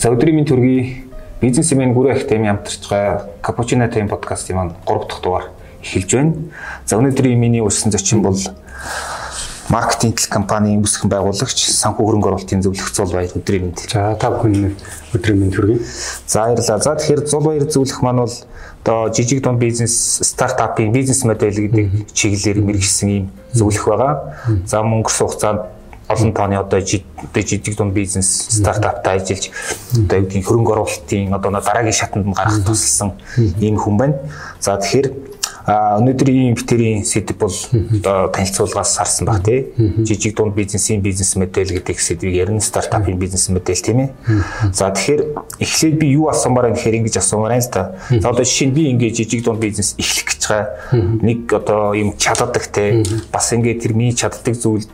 [0.00, 1.04] За өдрийн мэнд төргий
[1.42, 5.44] бизнесмен академи хамтарч байгаа Cappuccino Time podcast-ийн маань 3 дахь дугаар
[5.84, 6.32] эхэлж байна.
[6.86, 8.38] За өнөөдрийн миний урьдчилан зочин бол
[9.68, 13.78] маркетинг компанийн үүсгэн байгуулагч санхүү хөрөнгө оруулалтын зөвлөх Зул Баяр өдрийн мэнд.
[13.92, 14.72] За та бүхэн
[15.12, 15.84] өдрийн мэнд хүргэе.
[16.26, 16.80] За баярлалаа.
[16.80, 18.36] За тэгэхээр Зул Баяр зөвлөх маань бол
[18.80, 24.32] одоо жижиг дунд бизнес стартапын бизнес модель гэдэг чиглэлээр мэрэгсэн ийм зөвлөх байгаа.
[24.64, 25.60] За мөнгө хугацаанд
[26.10, 29.50] олон тооны одоо жижиг дунд бизнес стартаптай ажиллаж
[29.94, 33.14] одоо юу гэдгийг хөрөнгө оруулалтын одоо дараагийн шатанд нь гарах тусалсан
[33.60, 34.16] ийм хүн байна.
[34.60, 35.30] За тэгэхээр
[35.70, 37.54] өнөөдрийн битэрийн сэдв бол
[38.00, 39.70] одоо танилцуулгаас сарсан баг тий.
[40.02, 44.10] Жижиг дунд бизнесийн бизнес модель гэдэг сэдвийг ярина стартапын бизнес модель тийм ээ.
[44.72, 45.22] За тэгэхээр
[45.60, 47.82] эхлээд би юу асуумаар байна гэхээр ингэж асуумаар байна л да.
[48.20, 50.66] За одоо жишээ нь би ингээд жижиг дунд бизнес эхлэх гэж байгаа.
[51.22, 53.04] Нэг одоо юм чаддаг тий.
[53.30, 54.88] Бас ингээд тэр миний чаддаг зүйл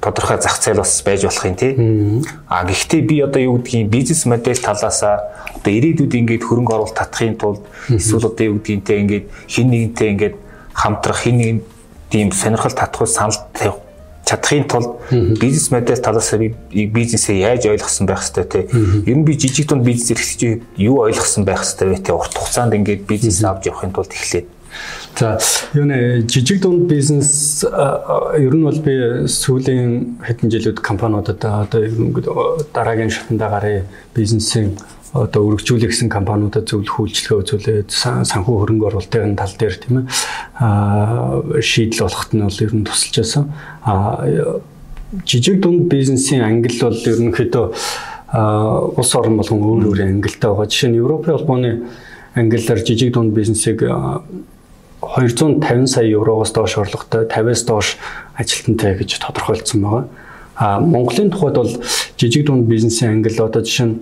[0.00, 2.24] тодорхой зах зээл бас байж болох юм тий.
[2.48, 5.28] А гэхдээ би одоо юу гэдгийг бизнес модель талаасаа
[5.60, 10.36] одоо ирээдүйд ингээд хөрөнгө оруулалт татахын тулд эсвэл одоо юу гэдгиймтэй ингээд хин нэгнтэй ингээд
[10.72, 11.60] хамтрах хин нэгэн
[12.08, 13.78] тийм сонирхол татах санал тавих
[14.24, 18.60] чадахын тулд бизнес модель талаас би бизнесээ яаж ойлгосон байх хэвээр те.
[19.04, 22.12] Ер нь би жижиг дунд бизнес эрхлэж юу ойлгосон байх хэвээр те.
[22.12, 24.46] Урт хугацаанд ингээд бизнес авч явахын тулд эхлээд
[25.16, 25.38] За
[25.74, 31.84] юу нэ жижиг дунд бизнес ер нь бол би сүүлийн хэдэн жилүүд компаниудад одоо
[32.72, 34.78] дараагийн шатанда гарыг бизнесийн
[35.12, 42.06] одоо өргөжүүлэх гэсэн компаниудад зөвлөх үйлчлэгээ үзүүлээд санхүү хөрөнгө оруулалтын тал дээр тийм ээ шийдэл
[42.06, 43.44] болоход нь бол ер нь тусалж байсан.
[45.26, 47.66] Жижиг дунд бизнесийн ангил бол ерөнхийдөө
[48.94, 50.70] улс орн болгон өөр өөр ангилтай байгаа.
[50.70, 51.70] Жишээ нь Европын холбооны
[52.38, 53.82] ангиллаар жижиг дунд бизнесийг
[55.00, 57.96] 250 сая евроос доош орлоготой 50-аас доош
[58.36, 60.08] ажилтнтай гэж тодорхойлцсон байгаа.
[60.56, 61.70] А Монголын тухайд бол
[62.18, 63.98] жижиг дунд бизнесийн англи одоо жишээ нь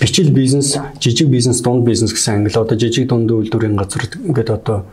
[0.00, 4.84] бичил бизнес, жижиг бизнес, дунд бизнес гэсэн англи одоо жижиг дунд үйлдвэрийн газар ингээд одоо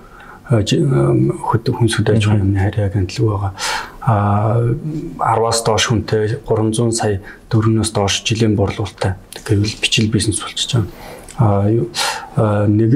[0.50, 3.54] хүнсүүд аж ахуйн юмны харьяаг амтлаг байгаа.
[4.02, 4.58] А
[5.38, 7.22] 10-аас доош хүнтэй 300 сая
[7.54, 9.14] дөрөвнөөс доош жилийн борлуулалттай
[9.46, 10.90] гэвэл бичил бизнес болчихж байгаа
[12.68, 12.92] нэг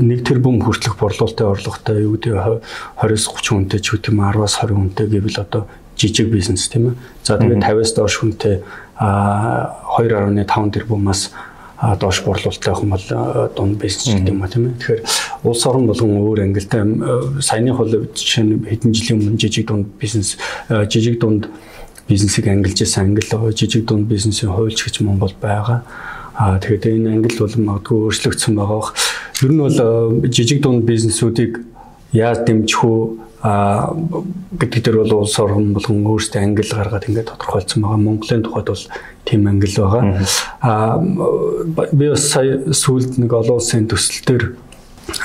[0.00, 2.32] нэг тэрбум хүртэлх борлуулалтын орлоготой юу гэдэг
[3.02, 6.94] 20-30 хүнтэй ч үгүй юм 10-аас 20 хүнтэй гэвэл одоо жижиг бизнес тийм ээ.
[7.24, 8.62] За тэгээд 50-аас доош хүнтэй
[8.98, 11.30] 2.5 тэрбумаас
[11.98, 13.06] доош борлуулалттай хүн бол
[13.56, 14.78] дунд бизнес гэдэг юм а тийм ээ.
[14.78, 15.02] Тэгэхээр
[15.44, 16.82] улс орн болгон өөр ангилтай
[17.42, 20.38] саяны хувьд жишээ нь хэдэн жилийн өмнө жижиг дунд бизнес
[20.70, 21.50] жижиг дунд
[22.08, 25.82] бизнесийг ангилж байсан англи жижиг дунд бизнесийн хуульч гэж Монгол байгаа
[26.32, 28.96] Аа тэгээд энэ англи бол магадгүй өөрчлөгдсөн байгаа бох.
[29.42, 31.60] Ер нь бол э, жижиг дунд бизнесүүдийг
[32.12, 33.00] яаж дэмжих үү
[33.42, 37.98] гэдэг дээр бол улс орн болгон өөрсдөө англи гаргаад ингээд тодорхойлцсон байгаа.
[37.98, 38.84] Монголын тухайд бол
[39.26, 40.22] тийм англи байгаа.
[40.62, 41.02] А
[41.90, 44.44] би бас сая сүүлд нэг олон улсын төсөл дээр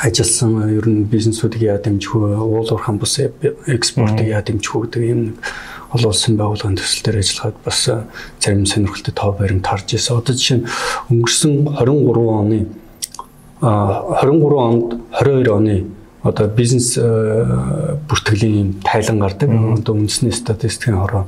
[0.01, 2.41] ажилласан ер нь бизнесүүдийг яа дэмжих вэ?
[2.41, 5.37] Уул уурхайн бус экспортыг яа дэмжих вэ гэдэг юм нэг
[5.93, 7.85] олон улсын байгууллагын төсөл дээр ажиллахад бас
[8.41, 10.17] зарим сонирхолтой тоо баримт харж ирсэн.
[10.17, 10.67] Одоо жишээ нь
[11.13, 12.65] өнгөрсөн 23 оны
[13.61, 15.85] 23 онд 22 оны
[16.23, 19.49] одоо бизнес бүртгэлийн тайлан гардаг.
[19.49, 21.25] Одоо үндэсний статистикийн хороо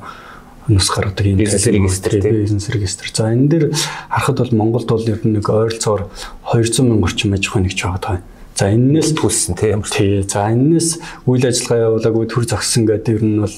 [0.68, 3.10] нус гаргадаг юм бизнес регистр бизнес регистр.
[3.14, 3.66] За энэ дээр
[4.10, 6.10] харахад бол Монголд бол ер нь нэг ойролцоогоор
[6.54, 8.22] 200 мянган орчим аж ахуй нэгж байгаа.
[8.56, 9.82] За энээс төлсөн тийм.
[9.88, 10.22] Тий.
[10.22, 13.58] За энээс үйл ажиллагаа явуулаагүй төр зогссон гэдэг ер нь бол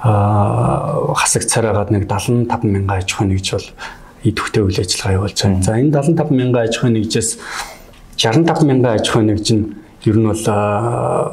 [0.00, 3.68] хасаг царайгаад нэг 75 мянган аж ахуй нэгж бол
[4.24, 5.62] идэвхтэй үйл ажиллагаа явуулж байна.
[5.62, 7.30] За энэ 75 мянган аж ахуй нэгжээс
[8.18, 9.64] 65 мянган аж ахуй нэгж нь
[10.06, 10.42] ер нь бол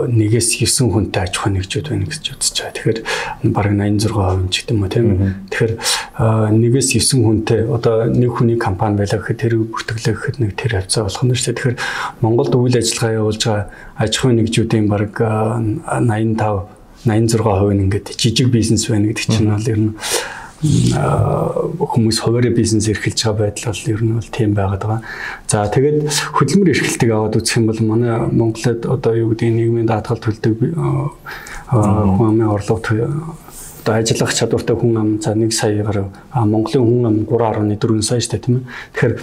[0.06, 2.73] нэгээс 9 хүнтэй аж ахуй нэгжүүд байна гэж үзэж байгаа.
[2.78, 3.00] Тэгэхээр
[3.50, 5.19] бараг 86% ч гэдэг юм уу тийм үү.
[5.50, 5.74] Тэгэхээр
[6.62, 11.10] нэгээс 9 хүнтэй одоо нэг хүний компани байлаа гэхэд тэр бүртгэлээ гэхэд нэг тэр хавцаа
[11.10, 11.57] болох нь шүү дээ.
[11.57, 11.77] Тэгэхээр
[12.21, 13.65] Монголд үйл ажиллагаа явуулж байгаа
[13.98, 16.69] аж ахуй нэгжүүдийн бараг 85
[17.06, 19.94] 86% нь ингээд жижиг бизнес байна гэдэг чинь бол ер нь
[20.65, 25.01] хүмүүс хуваарь бизнес эрхэлж байгаа байдал бол ер нь бол тийм байгаад байгаа.
[25.47, 25.97] За тэгээд
[26.35, 30.56] хөдөлмөр эрхлэлтийг аваад үзэх юм бол манай Монголд одоо юу гэдэг нийгмийн даатгал төлдөг
[31.69, 37.17] хүн амын орлого одоо ажиллах чадвартай хүн ам за 1 сая гаруй Монголын хүн ам
[37.29, 38.63] 3.4 сая шүү дээ тийм ээ.
[38.94, 39.13] Тэгэхээр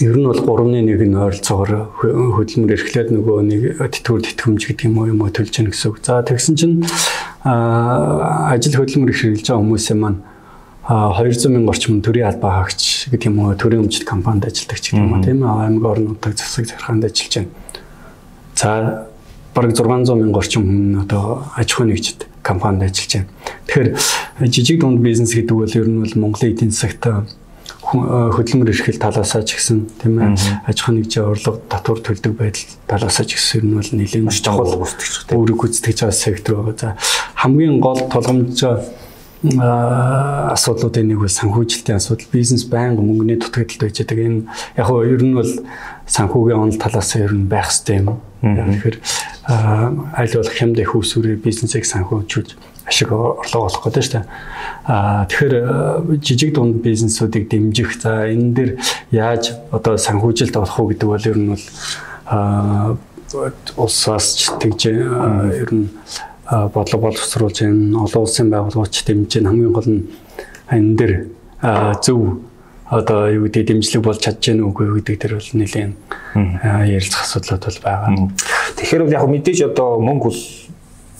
[0.00, 5.12] Ер нь бол 3.1 нь ойролцоогоор хөдөлмөр эрхлээд нөгөө нэг тэтгэвэр тэтгэмж гэдэг юм уу
[5.12, 6.00] юм уу төлж яах гэсэн үг.
[6.00, 6.80] За тэгсэн чинь
[7.44, 10.20] ажил хөдөлмөр эрхэлж байгаа хүмүүсийн маань
[10.90, 15.12] 200 мянган орчим төрийн албаа хаагч гэдэг юм уу төрийн өмчт компанид ажилладаг ч юм
[15.12, 17.48] уу тийм ээ аймаг орнуудад засаг захиргаанд ажиллаж байна.
[18.56, 19.08] За
[19.54, 23.28] бараг 600 мянган орчим хүн одоо аж ахуй нэгжид компанид ажиллаж байна.
[23.66, 23.88] Тэгэхээр
[24.52, 27.06] жижиг дунд бизнес гэдэг бол ер нь бол Монголын эдийн засагт
[27.90, 33.26] хөдөлмөр эрхэл талаасаа ч гэсэн тийм ээ аж ахуйн нэгжийн орлого татвар төлдөг байдал талаасаа
[33.26, 34.78] ч гэсэн нь бол нэлээд чухал
[35.58, 36.78] гүйцэтгэж байгаа сектор байгаа.
[36.78, 36.88] За
[37.40, 38.64] хамгийн гол тулгамж
[39.40, 42.28] асуудлуудын нэг бол санхүүжилтийн асуудал.
[42.28, 44.28] Бизнес байнга мөнгөний дутагдaltaд байж байгаа.
[44.28, 44.44] Энэ
[44.76, 45.52] яг хөө ер нь бол
[46.04, 48.20] санхүүгийн онол талаас ер нь байх хэрэгтэй юм.
[48.44, 48.96] Тэгэхээр
[50.20, 54.26] аль болох хямд их усүрээр бизнесийг санхүүжүүлж ашиг орлого олох гэдэг шүү дээ.
[54.92, 55.54] Аа тэгэхээр
[56.20, 58.70] жижиг дунд бизнесүүдийг дэмжих за энэ дэр
[59.08, 61.64] яаж одоо санхүүжилт олох уу гэдэг бол ер нь бол
[62.28, 62.96] аа
[63.76, 65.88] улсаас ч тэгж ер нь
[66.50, 70.02] бодлого боловсруулж энэ олон улсын байгууллагч дэмжиж хамгийн гол нь
[70.70, 71.12] энэ дэр
[72.02, 72.42] зөв
[72.90, 75.94] одоо юу гэдэг дэмжлэг болж чадж гэнэ үгүй гэдэг тэр бол нэлийн
[76.34, 78.10] ярилцах асуудлууд бол байгаа.
[78.74, 80.40] Тэгэхээр бол яг мэдээж одоо мөнгө бол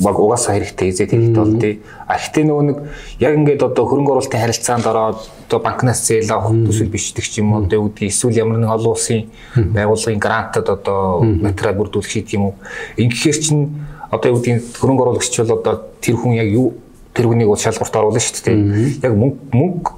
[0.00, 1.78] баг угаасаа хэрэгтэй зэ тэрэгт бол тий.
[2.08, 2.78] А гэхдээ нөгөө нэг
[3.20, 7.52] яг ингээд одоо хөрөнгө оруулалтын харилцаанд ороод одоо банкнаас зээл авах төсөл бичдэг ч юм
[7.52, 12.50] уу одоо үүдгийг эсвэл ямар нэг олон улсын байгууллагын грантад одоо материал бүрдүүлэх хийх юм
[12.50, 12.54] уу.
[12.96, 13.68] Ингэхээр чинь
[14.10, 16.74] одоо юу гэдгийг хөрөнгө оруулагч бол одоо тэр хүн яг юу
[17.14, 18.58] тэр хүнийг бол шалгуурт оруулна шүү дээ.
[19.06, 19.90] Яг мөнгө мөнгө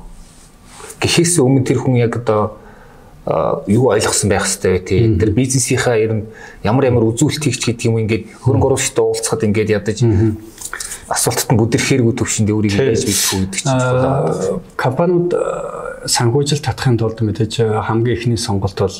[1.00, 2.56] гэхээс өмнө тэр хүн яг одоо
[3.67, 5.00] юу ойлгосон байх хэвээр тий.
[5.17, 6.25] Тэр бизнесийнхаа ер нь
[6.64, 9.99] ямар ямар үзүүлэлт хийх гэдэг юм ингээд хөрөнгө оруулагчтай уулзахад ингээд ядаж
[11.08, 15.31] асуултад нь бүдэр хэрэг төвшөнд өөрийг яаж бийдэх үү гэдэг чинь компаниуд
[16.08, 18.97] санхүүжилт татахын тулд мэдээж хамгийн ихний сонголт бол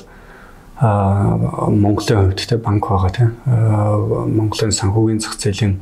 [0.82, 5.79] Монголын хувьд те банк байгаа те Монголын санхүүгийн зах зээлийн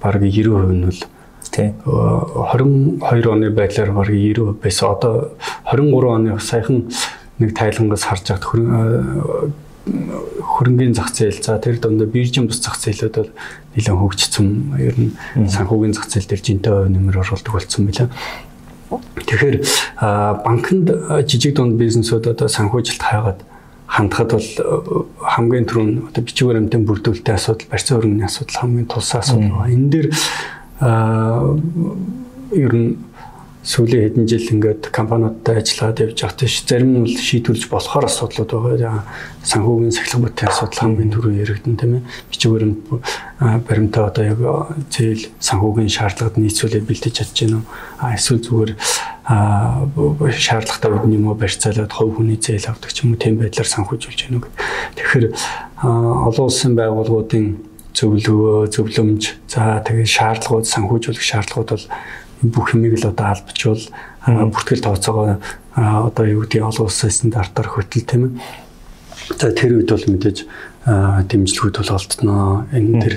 [0.00, 1.04] бараг 90% нь бол
[1.52, 4.88] тий 22 оны байдлаар бараг 90% байсан.
[4.88, 5.36] Одоо
[5.68, 6.88] 23 оны саяхан
[7.38, 9.52] нэг тайлангаас харж байхад
[10.48, 13.32] хөрөнгөний зах зээл за тэр донд биржийн бус зах зээлүүд бол
[13.76, 14.48] нэлээд хөгжсөн.
[14.80, 15.12] Ер нь
[15.44, 18.08] санхүүгийн зах зээл дээр жинтэй хувь нэмэр оруулдаг болсон байна.
[18.88, 19.56] Тэгэхээр
[20.44, 20.88] банкнд
[21.28, 23.40] жижиг дунд бизнесүүд одоо санхүүжилт хаагаад
[23.88, 25.02] хандхад бол э,
[25.32, 29.72] хамгийн түрүүн одоо бичиг баримтын бүрдүүлэлтийн асуудал, барьцаа хөрөнгөний асуудал хамгийн тулсан асуудал байна.
[29.72, 30.08] Энэ дээр
[30.80, 31.56] аа
[32.52, 32.96] ер нь
[33.66, 38.52] сүүлийн хэдэн жил ингээд компаниудтай ажиллагаад явж байгаа тийш зарим нь бол шийдвэрлэж болохоор асуудлууд
[38.54, 39.02] байгаа.
[39.42, 42.06] Санхүүгийн сахилга бүтээлийн асуудал хамгийн түрүү яригдэн тийм ээ.
[42.30, 42.80] Бичиг баримт
[43.38, 44.40] баримтаа одоо яг
[44.94, 47.64] зээл санхүүгийн шаардлагад нийцүүлээд бэлдэж чадж гэнэ үү?
[47.98, 48.70] А эсвэл зүгээр
[50.38, 54.20] шаардлагатай үед юм уу барьцаалаад хувь хүний зээл авдаг ч юм уу тийм байдлаар санхүүжүүлж
[54.22, 54.52] гэнэ үү?
[54.96, 55.26] Тэгэхээр
[55.82, 57.68] олон улсын байгууллагуудын
[57.98, 61.84] зөвлөгөө, зөвлөмж, за тэгээ шаардлагууд, санхүүжүүлэх шаардлагууд бол
[62.42, 63.82] бүх юмыг л одоо албачвал
[64.26, 65.38] бүртгэл тооцоогоо
[65.74, 68.32] одоо юу гэдэг олон улсын стандартаар хөтөл тийм ээ.
[69.38, 70.46] За тэр үед бол мэдээж
[70.88, 72.64] дэмжлэгүүд бол олдноо.
[72.72, 73.14] Энэ тэр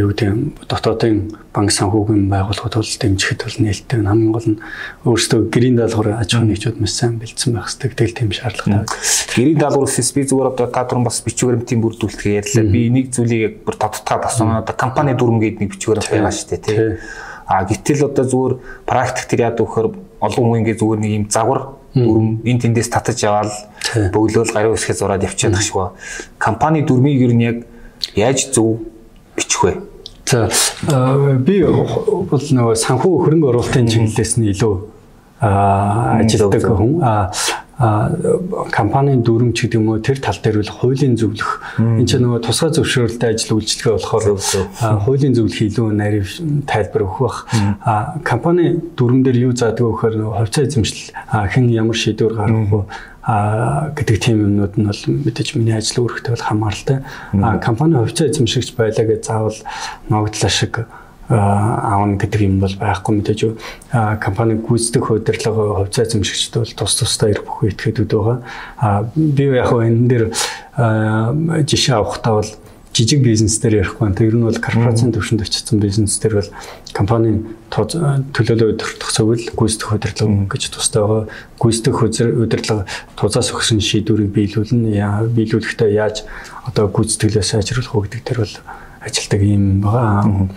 [0.00, 4.62] юу гэдэг дотоодын банк санхүүгийн байгууллагууд бол дэмжихэд бол нээлттэй хамгийн гол нь
[5.04, 8.88] өөрсдөө гэрийн даалгавар аж ахуйн нэгжүүд мэс сайн бэлдсэн байх хэрэгтэй тэгэл тийм шаардлагатай.
[9.36, 12.64] Гэрийн даалгавраас би зүгээр одоо та түрэн бас бичвэр баримтын бүрдүүлэлтгээ ярьлаа.
[12.72, 14.64] Би нэг зүйлийг бүр тодтогдоод асууна.
[14.64, 16.80] Одоо компани дүрм гэдэг нэг бичвэр баримт байгаа шүү дээ тий.
[17.46, 18.54] А гэтэл одоо зүгээр
[18.86, 19.86] практик тэр яадаг вөхөр
[20.22, 23.52] олон хүн ингээ зүгээр нэг юм загвар дүрм энэ тэндээс татаж яваал
[24.14, 25.92] бөглөөл гараа үсгээ зураад явчихдаг шиг ба.
[26.38, 27.58] Компани дүрмийг ер нь яг
[28.16, 28.80] яаж зөв
[29.36, 29.72] бичих вэ?
[30.24, 30.48] За
[31.36, 34.74] би бол нөгөө санхүү хөрөнгө оруулалтын чиглэлээс нь илүү
[35.42, 36.92] ажилладаг хүн.
[37.82, 41.82] Компанийн дүрм ч гэдэг юм уу тэр тал дээр бол хуулийн зөвлөх.
[41.82, 47.38] Энэ ч нөгөө тусгай зөвшөөрөлтэй ажил үйлчлэгээ болохоор хуулийн зөвлөх илүү нарийн тайлбар өгөх бах.
[48.22, 52.82] Компани дүрм дээр юу заадаг вэ гэхээр хувьцаа эзэмшил хэн ямар шийдвэр гаргах вэ?
[53.22, 56.98] А гэдэг тийм юмнууд нь бол мэдээж миний ажил үүрэгтэй бол хамааралтай.
[57.38, 59.58] А компани хувьцаа эзэмшигч байлаа гэж заавал
[60.10, 60.86] ногдлоо шиг
[61.28, 63.40] аавна гэдэг юм бол байхгүй мэдээж
[64.20, 68.38] компани гүйцэтгэх удирдлага хувьцаа эзэмшигчд бол тус тустай ирэх бүх этгээдүүд байгаа.
[68.78, 70.24] А би яг энэ дээр
[71.64, 72.50] жишээ авахтаа бол
[72.92, 74.16] жижиг бизнес дээр ярихгүй байна.
[74.16, 76.50] Тэр нь бол корпорацийн төвшөнд очсон бизнес дээр бол
[76.92, 77.38] компанийн
[77.72, 81.24] төлөөлөө удирдах зөвлөл гүйцэтгэх удирдлага гэж тустай байгаа.
[81.56, 81.98] Гүйцэтгэх
[82.36, 82.84] удирдлага
[83.16, 85.00] тузаас өгсөн шийдвэрийг биелүүлнэ.
[85.32, 86.28] Биелүүлэхдээ яаж
[86.68, 88.56] одоо гүйцэтгэлээ сайжруулах вэ гэдэг дээр бол
[89.00, 90.48] ажилдаг юм байгаа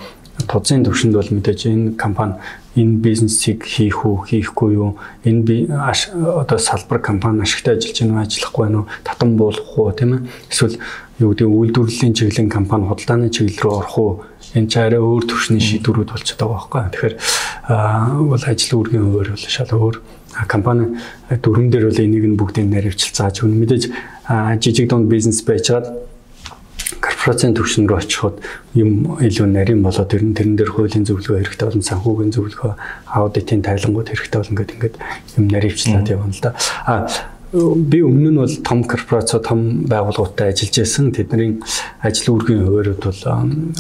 [0.44, 2.36] тузын төвшөнд бол мэдээж энэ компани
[2.76, 5.00] энэ бизнесийг хийх үү хийхгүй юу?
[5.24, 8.88] Энэ би одоо салбар компани ашигтай ажиллаж байна уу ажиллахгүй байна уу?
[9.08, 10.22] Татан буулгах уу тийм ээ?
[10.52, 10.76] Эсвэл
[11.24, 14.12] юу гэдэг үйлдвэрлэлийн чиглэлийн компани худалдааны чиглэл рүү орох уу?
[14.60, 17.16] Энэ ч арай өөр төвшний шийдвэрүүд болчиход байгаа байхгүй тэгэхээр
[18.28, 19.96] бол ажил үүргийн хуваар бол шал өөр.
[20.52, 20.86] Компани
[21.32, 23.64] дөрөн дээр бол энийг нь бүгдийг наривчилж зааж өгнө.
[23.64, 23.84] Мэдээж
[24.60, 26.15] жижиг дунд бизнес байжгаад
[27.02, 28.42] корпорацийн түвшин рүү очиход
[28.78, 32.74] юм илүү нарийн болоод тэрэн тэрэн дээр хуулийн зөвлөгөө хэрэгтэй болон санхүүгийн зөвлөгөө
[33.10, 34.96] аудитын тайлангууд хэрэгтэй болно гэдэг ингээд
[35.38, 36.54] юм наривчлаад явна л да.
[36.86, 37.08] А
[37.56, 41.12] би өмнө нь бол том корпорац том байгууллагуудад ажиллаж байсан.
[41.16, 41.62] Тэдний
[42.02, 43.22] ажил үүргийн хуваарьуд бол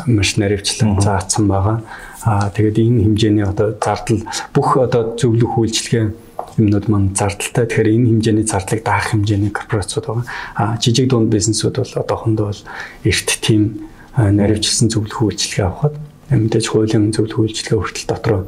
[0.07, 1.83] маш наривчлан заасан байгаа.
[2.23, 6.24] Аа тэгээд энэ хэмжээний одоо зардал бүх одоо зөвлөх үйлчлэгээ
[6.57, 7.65] юмнууд маань зардалтай.
[7.67, 10.25] Тэгэхээр энэ хэмжээний зардлыг даах хэмжээний корпорацууд байгаа.
[10.55, 12.63] Аа жижиг дунд бизнесүүд бол одоохондоо бол
[13.03, 15.95] эрт тийм наривчлсан зөвлөх үйлчлэгээ авахад
[16.31, 18.41] мэдээж хуулийн зөвлөх үйлчлэгээ хүртэл дотроо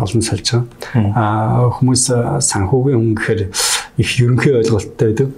[0.00, 1.12] олон салж байгаа.
[1.14, 2.04] Аа хүмүүс
[2.40, 3.40] санхүүгийн хүн гэхээр
[4.00, 5.28] их ерөнхий ойлголттой байдаг.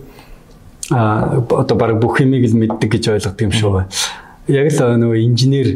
[0.90, 3.90] А одоо баг бүх юмыг л мэддэг гэж ойлгодог юм шиг байна.
[4.46, 5.68] Яг л нөгөө инженер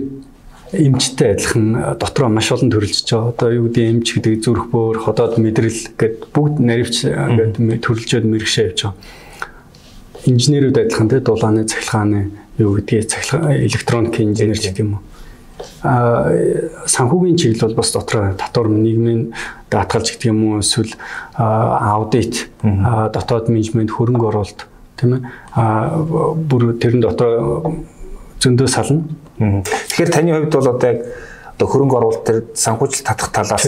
[0.79, 3.33] эмчтэй адилхан дотроо маш олон төрөлжж байгаа.
[3.33, 8.65] Одоо юу гэдэг эмч гэдэг зүрх бөөр, ходоод мэдрэл гэд бүгд наривч гэдэг төрөлжөөд мэрэгшээ
[8.71, 8.97] явж байгаа.
[10.27, 12.21] Инженерүүд адилхан те дулааны цахилгааны
[12.59, 15.03] юу гэдгийг цахилгаан электроник инженер гэдэг юм уу
[15.83, 16.33] а
[16.87, 19.33] санхүүгийн чиглэл бол бас дотроо татвар нийгмийн
[19.71, 20.93] даатгалж гэдэг юм уу эсвэл
[21.33, 24.67] аудит дотоод менежмент хөрөнгө оруулалт
[25.01, 25.23] тийм ээ
[25.55, 25.97] а
[26.37, 27.73] бүр тэрэн дотор
[28.41, 29.05] зөндөө сална.
[29.39, 31.01] Тэгэхээр таны хувьд бол одоо яг
[31.57, 33.65] одоо хөрөнгө оруулалт төр санхүүжилт татах талаас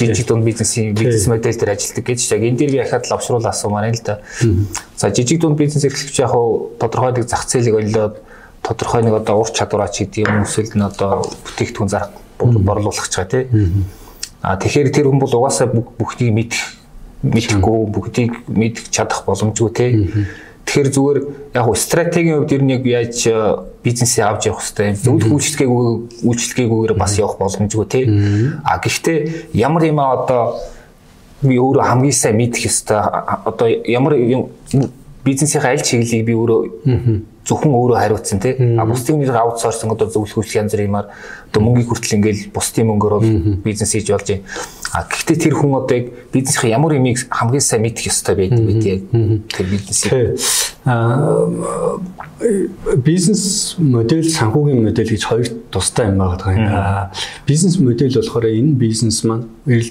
[0.00, 4.00] жижиг дунд бизнесийн бизнес модель дээр ажилладаг гэж яг энэ дээр яхад лавшруулаа асуумаар л
[4.04, 4.20] да.
[4.96, 6.32] За жижиг дунд бизнес эрхлэгч яг
[6.80, 8.20] тодорхой нэг зах зээлийг олоод
[8.64, 13.20] тодорхой нэг одоо ур чадвараа ч гэдэг юм эсвэл нь одоо бүтээгдэхүүн зарах борлуулах ч
[13.20, 13.44] байгаа тий.
[14.40, 16.60] А тэгэхээр тэр хүн бол угаасаа бүхнийг мэдэх
[17.20, 19.90] мэдхгүй бүгдийг мэдэх чадах боломжгүй тий.
[20.66, 21.18] Тэгэхээр зүгээр
[21.54, 23.34] яг стратегийн хувьд ер нь яг яаж э,
[23.86, 25.86] бизнесээ авч явах хэвтэй зөвлөх үйлчлэгээгүй
[26.26, 28.04] үйлчлэгээгүйгээр бас явах боломжгүй тий.
[28.66, 30.58] А гэхдээ ямар юм одоо
[31.40, 32.98] би өөрөө хамгийн сайн мэдэх хэвтэй
[33.46, 34.50] одоо ямар юм
[35.22, 36.60] бизнесийн аль чиглэлийг би өөрөө
[37.46, 38.54] зөвхөн өөрөө хариуцсан тий.
[38.58, 41.06] А бусдын нэр аутсорсинг одоо зөвлөх янз бүр юмар
[41.50, 43.30] одоо мөнгийг хүртэл ингээл бусдын мөнгөөр бол
[43.62, 44.42] бизнес хийж болж байна.
[44.92, 48.74] А гэхдээ тэр хүн одоо яг бизнесийн ямар юмыг хамгийн сайн мэдэх ёстой байдаг вэ
[48.82, 48.96] тий.
[49.46, 50.38] Тэр бизнесийг.
[50.84, 51.98] А
[52.96, 57.10] бизнес модель санхүүгийн модель гэж хоёр тустай юм байгаа.
[57.46, 59.48] Бизнес модель болохоор энэ бизнес маань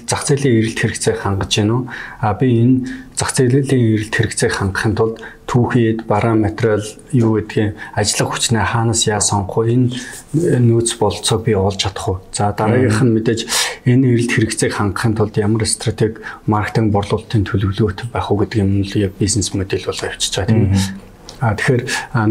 [0.08, 1.86] зах зээлийн эрэлт хэрэгцээг хангаж байна уу?
[2.20, 3.64] А би энэ зах зээлийн
[3.96, 5.16] эрэлт хэрэгцээг хангахын тулд
[5.48, 6.84] түүхийд бараа материал
[7.16, 9.72] юу гэдгийг ажиллах хүчнээ хаанаас яа сонгох вэ?
[9.72, 12.18] Энэ нөөц болцоог би олж чадах уу?
[12.36, 13.40] За дараагийнх нь мэдээж
[13.88, 18.92] энэ эрэлт хэрэгцээг хангахын тулд ямар стратеги маркетинг борлуулалтын төлөвлөгөөт байх уу гэдэг юм л
[19.16, 20.76] бизнес модель болоо явчихж байгаа тийм?
[21.40, 21.82] А тэгэхээр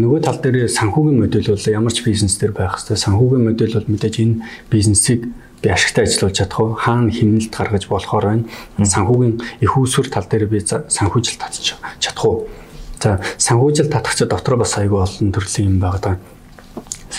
[0.02, 2.98] нөгөө тал дээр санхүүгийн модель бол ямар ч бизнес дээр байх хэрэгтэй.
[3.06, 5.30] Санхүүгийн модель бол мэдээж энэ бизнесийг
[5.62, 8.44] би ашигтай ажиллуулж чадах уу хаана хэмнэлт гаргаж болохоор байна
[8.82, 12.50] санхүүгийн их усүр тал дээр би санхүүжилт татчих чадах уу
[13.02, 16.16] За санхүүжилт татгч дотор бас айгүй олон төрлийн юм байгаа даа.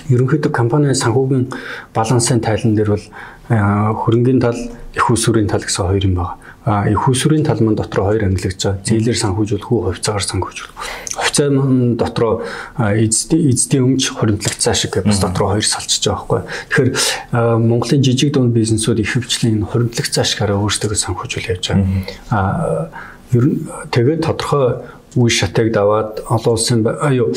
[0.09, 1.45] Ерөнхийдөө компанийн санхүүгийн
[1.93, 3.05] балансын тайлан дээр бол
[3.49, 4.59] хөрөнгөний тал,
[4.93, 6.35] их усүрийн тал гэсэн хоёр юм байна.
[6.67, 8.83] А их усүрийн тал маань дотор хоёр ангилагдж байгаа.
[8.83, 10.75] Зээлэр санхүүжүүлэх үү, хувьцаагаар санхүүжүүлэх.
[11.15, 12.43] Хувьцаа маань дотор
[12.75, 16.91] эзэдийн эзэдийн өмч хоримтлагцаа шиг бас дотор хоёр салчиж байгаа байхгүй.
[17.31, 21.87] Тэгэхээр Монголын жижиг дунд бизнесүүд их хвчлийн хоримтлагцаа шигаараа өөрсдөө санхүүжүүл явж байгаа.
[22.35, 22.91] А
[23.31, 23.63] ер нь
[23.95, 24.83] тэгээд тодорхой
[25.15, 27.31] үе шатыг даваад олон улсын аюу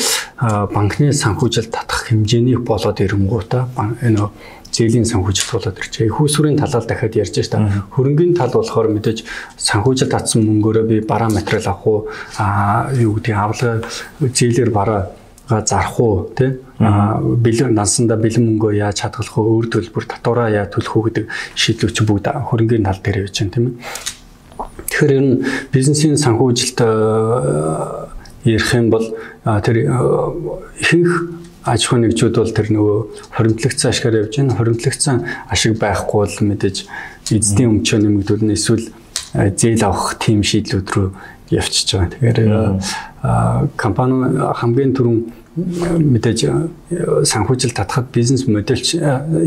[0.75, 3.71] банкны санхүүжилт татах хэмжээний болоод ирэнгуутаа
[4.03, 4.27] энэ
[4.73, 6.07] зээлийн санхүүжилт болоод ирчээ.
[6.07, 7.85] Их усүрийн талаар дахиад ярьж байна.
[7.95, 9.25] Хөрөнгөний тал болохоор мэдээж
[9.59, 11.99] санхүүжилт татсан мөнгөөрөө би бараа материал авах уу
[12.39, 13.83] а юу гэдэг авлага
[14.21, 15.11] зээлэр бараа
[15.51, 20.95] зарах уу тий бэлэн нансанда бэлэн мөнгөө яаж хадгалах уу өөр төлбөр татвараа яаж төлөх
[20.97, 21.25] үү гэдэг
[21.59, 24.19] шийдлүүд чинь бүгд хөрөнгөний тал дээр явж байна тийм ээ
[24.91, 26.79] Тэгэхээр ер нь бизнесийн санхүүжилт
[28.45, 29.07] ярих юм бол
[29.65, 29.77] тэр
[30.81, 32.99] ихэнх аж ахуйн нэгжүүд бол тэр нөгөө
[33.37, 34.57] хоримтлагцсан ашгаар явж байна.
[34.57, 35.17] Хоримтлагцсан
[35.51, 36.77] ашиг байхгүй бол мэдээж
[37.31, 38.89] эзэдийн өмчөө нэмэгдүүлнэ эсвэл
[39.33, 41.09] зээл авах тийм шийдлүүд рүү
[41.53, 42.11] явчихж байгаа.
[42.17, 42.41] Тэгэхээр
[43.77, 44.17] компани
[44.57, 45.21] хамгийн түрүүн
[45.59, 46.47] мэдээж
[47.27, 48.87] санхүүжилт татхад бизнес модель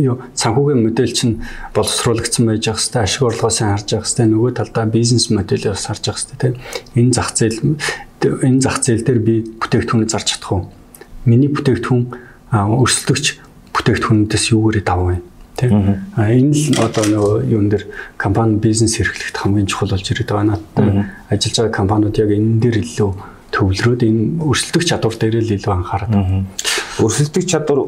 [0.04, 1.40] юу санхүүгийн модель чинь
[1.74, 6.20] боловсруулагдсан байж ах хэвээр ашиг орлогоос харж ах хэвээр нөгөө талдаа бизнес моделээр харж ах
[6.20, 6.60] хэвээр
[6.94, 7.60] тийм энэ зах зээл
[8.20, 10.64] энэ зах зээл дээр би бүтээгдэхүүнээ зарж чадах уу
[11.26, 12.04] миний бүтээгдэхүүн
[12.54, 13.26] өрсөлдөгч
[13.74, 15.18] бүтээгдэхүүнүүдээс юугээрээ давах вэ
[15.58, 17.86] тийм а энэ л одоо нөгөө юун дээр
[18.18, 22.78] компани бизнес эрхлэхт хамгийн чухал болж ирээд байгаа надад ажиллаж байгаа компаниуд яг энэ дээр
[22.82, 23.12] илүү
[23.54, 26.12] төвлөрөөд энэ өрсөлдөх чадвар дээр л илүү анхаарат.
[26.98, 27.80] Өрсөлдөх чадвар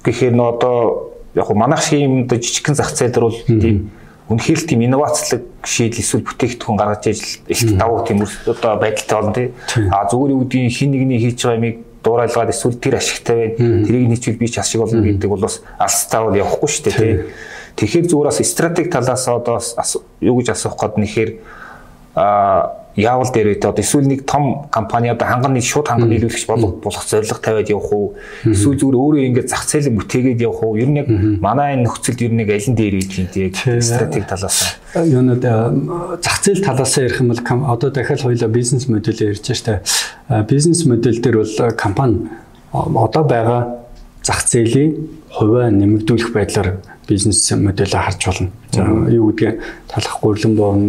[0.00, 0.76] гэхээр нөө одоо
[1.36, 3.92] яг манайх шиг юм одоо жижигхэн зах зээл дээр бол тийм
[4.32, 9.34] үнэхээр л тийм инновацлог шийдэл эсвэл бүтээгдэхүүн гаргаж ижил их давуу тийм одоо байдалтай болно
[9.36, 9.48] тий.
[9.92, 13.82] А зүгээр юу гэдгийг хин нэгний хийж байгаа юмыг дуурайлгаад эсвэл тэр ашигтай байна.
[13.82, 17.14] Тэрийг нийцвэл би ч ашиг болно гэдэг бол бас алстаа бол явахгүй шүү дээ тий.
[17.76, 19.58] Тэгэхээр зүгээр бас стратеги талаас одоо
[20.22, 21.30] юу гэж асуух гээд нэхэр
[22.16, 26.80] яавал дээр үү одоо эсвэл нэг том компани одоо ханган нэг шууд ханган нийлүүлэгч болох
[26.80, 28.16] болох зорилго тавиад явах уу?
[28.48, 30.80] Эсвэл зүгээр өөрөө ингээд зах зээлийг бүтээгээд явах уу?
[30.80, 31.08] Ер нь яг
[31.44, 33.54] манай энэ нөхцөлд ер нь яг аль нь дээр үйдгийг яг
[33.84, 35.44] стратеги талаас юунод
[36.24, 39.84] зах зээл талаас ярих юм бол одоо дахиад хоёлаа бизнес модельээр ярьж штэ.
[40.48, 42.32] Бизнес модель дээр бол компани
[42.72, 43.85] одоо байгаа
[44.26, 44.92] зах зээлийн
[45.30, 48.50] хувиа нэмэгдүүлэх байдлаар бизнес модельээ харж болно.
[48.74, 50.82] За юу гэдгийг талах гурлан боон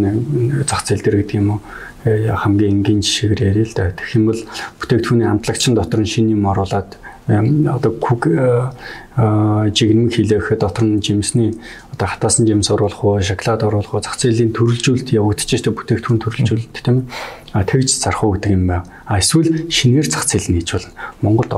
[0.65, 1.61] зах зээл дээр гэдэг юм уу
[2.07, 3.91] Э, хамгийн энгийн жишээгээр ярил л да.
[3.91, 4.41] Тэгэх юм бол
[4.79, 6.95] бүтээгдэхүүний хамтлагчин дотор нь шинэ юм оруулаад
[7.27, 8.71] одоо күг э,
[9.17, 11.59] э, жигнэн хилээх дотор нь жимсний
[11.91, 16.77] одоо хатаасан жимс оруулах уу, шоколад оруулах уу, зах зээлийн төрөлжүүлэлт явагдаж байгаа бүтээгдэхүүн төрөлжүүлэлт
[16.77, 17.09] тийм.
[17.51, 18.85] А тэгж зарах уу гэдэг юм байна.
[19.03, 20.93] А эсвэл шинээр зах зээл нь хийж болно.
[21.19, 21.51] Монголд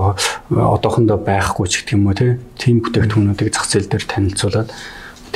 [0.50, 4.72] одоохондоо байхгүй ч гэдэг юм уу тийм бүтээгдэхүүнүүдийг зах зээл дээр танилцуулаад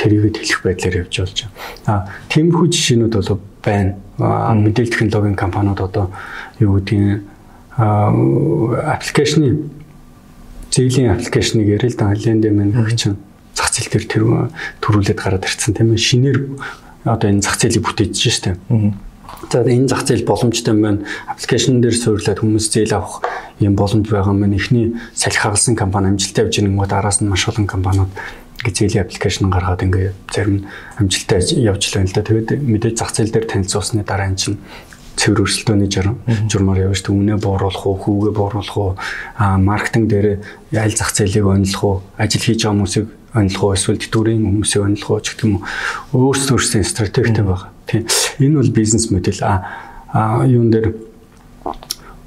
[0.00, 1.54] тэрийг хэлэх байдлаар явж болж байна.
[1.84, 4.00] А тиймэрхүү жишээнүүд бол байна.
[4.18, 6.10] Мэдээлэл технологийн компаниуд одоо
[6.58, 7.22] юу гэдгийг
[7.76, 9.83] аппликейшны
[10.74, 13.16] зээлийн аппликейшныг ярил да лендэ мэн чинь
[13.54, 14.24] зах зээл дээр тэр
[14.82, 16.38] төрүүлээд гараад ирсэн тийм ээ шинээр
[17.06, 18.58] одоо энэ зах зээлийг бүтээж штэ.
[19.52, 21.06] За энэ зах зээл боломжтой байна.
[21.30, 23.22] Аппликейшн дээр суйрлаад хүмүүс зээл авах
[23.62, 27.46] юм боломж байгаа маань эхний салхи хагалсан компани амжилттай явж байгаа уу араас нь маш
[27.46, 28.10] олон компаниуд
[28.64, 30.66] зээлийн аппликейшн гаргаад ингээ зарим
[30.98, 32.26] амжилттай явж л байна л да.
[32.26, 34.58] Тэгээд мэдээж зах зээл дээр танилцуулсны дараа эн чинь
[35.24, 35.88] цэвэр өрсөлдөөний
[36.52, 38.92] журмаар явж шүү үнэ бууруулах уу, хүүгээ бууруулах уу,
[39.40, 40.44] маркетинг дээр
[40.76, 45.10] аль зах зээлийг онилох уу, ажил хийж байгаа хүмүүсийг онилох уу, эсвэл тэтгэврийн хүмүүсийг онилох
[45.10, 45.64] уу гэх юм уу.
[46.12, 47.72] Өөрсдөө өөрсдөө стратегтэй байгаа.
[47.88, 48.04] Тийм.
[48.38, 50.92] Энэ бол бизнес модель а юун дээр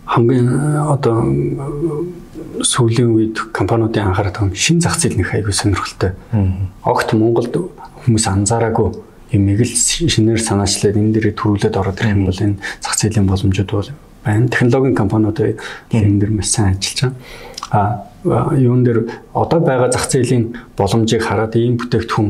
[0.05, 0.49] хамгийн
[0.89, 1.21] одоо
[2.63, 6.11] сүүлийн үед компаниудын анхаарал тавьсан шин зах зээл нөх аягүй сонирхолтой.
[6.83, 7.53] Огт Монголд
[8.05, 8.91] хүмүүс анзаараагүй
[9.31, 13.71] юмыг л шинээр санаачлаад энэ дээрээ төрүүлээд ороод ирэх юм бол энэ зах зээлийн боломжууд
[13.71, 13.89] бол
[14.23, 14.47] байна.
[14.47, 15.39] Технологийн компаниуд
[15.91, 17.13] энэ дэр маш сайн ажиллаж
[17.71, 18.07] байгаа.
[18.27, 22.29] А юун дээр одоо байгаа зах зээлийн боломжийг хараад ийм бүтээгдэхүүн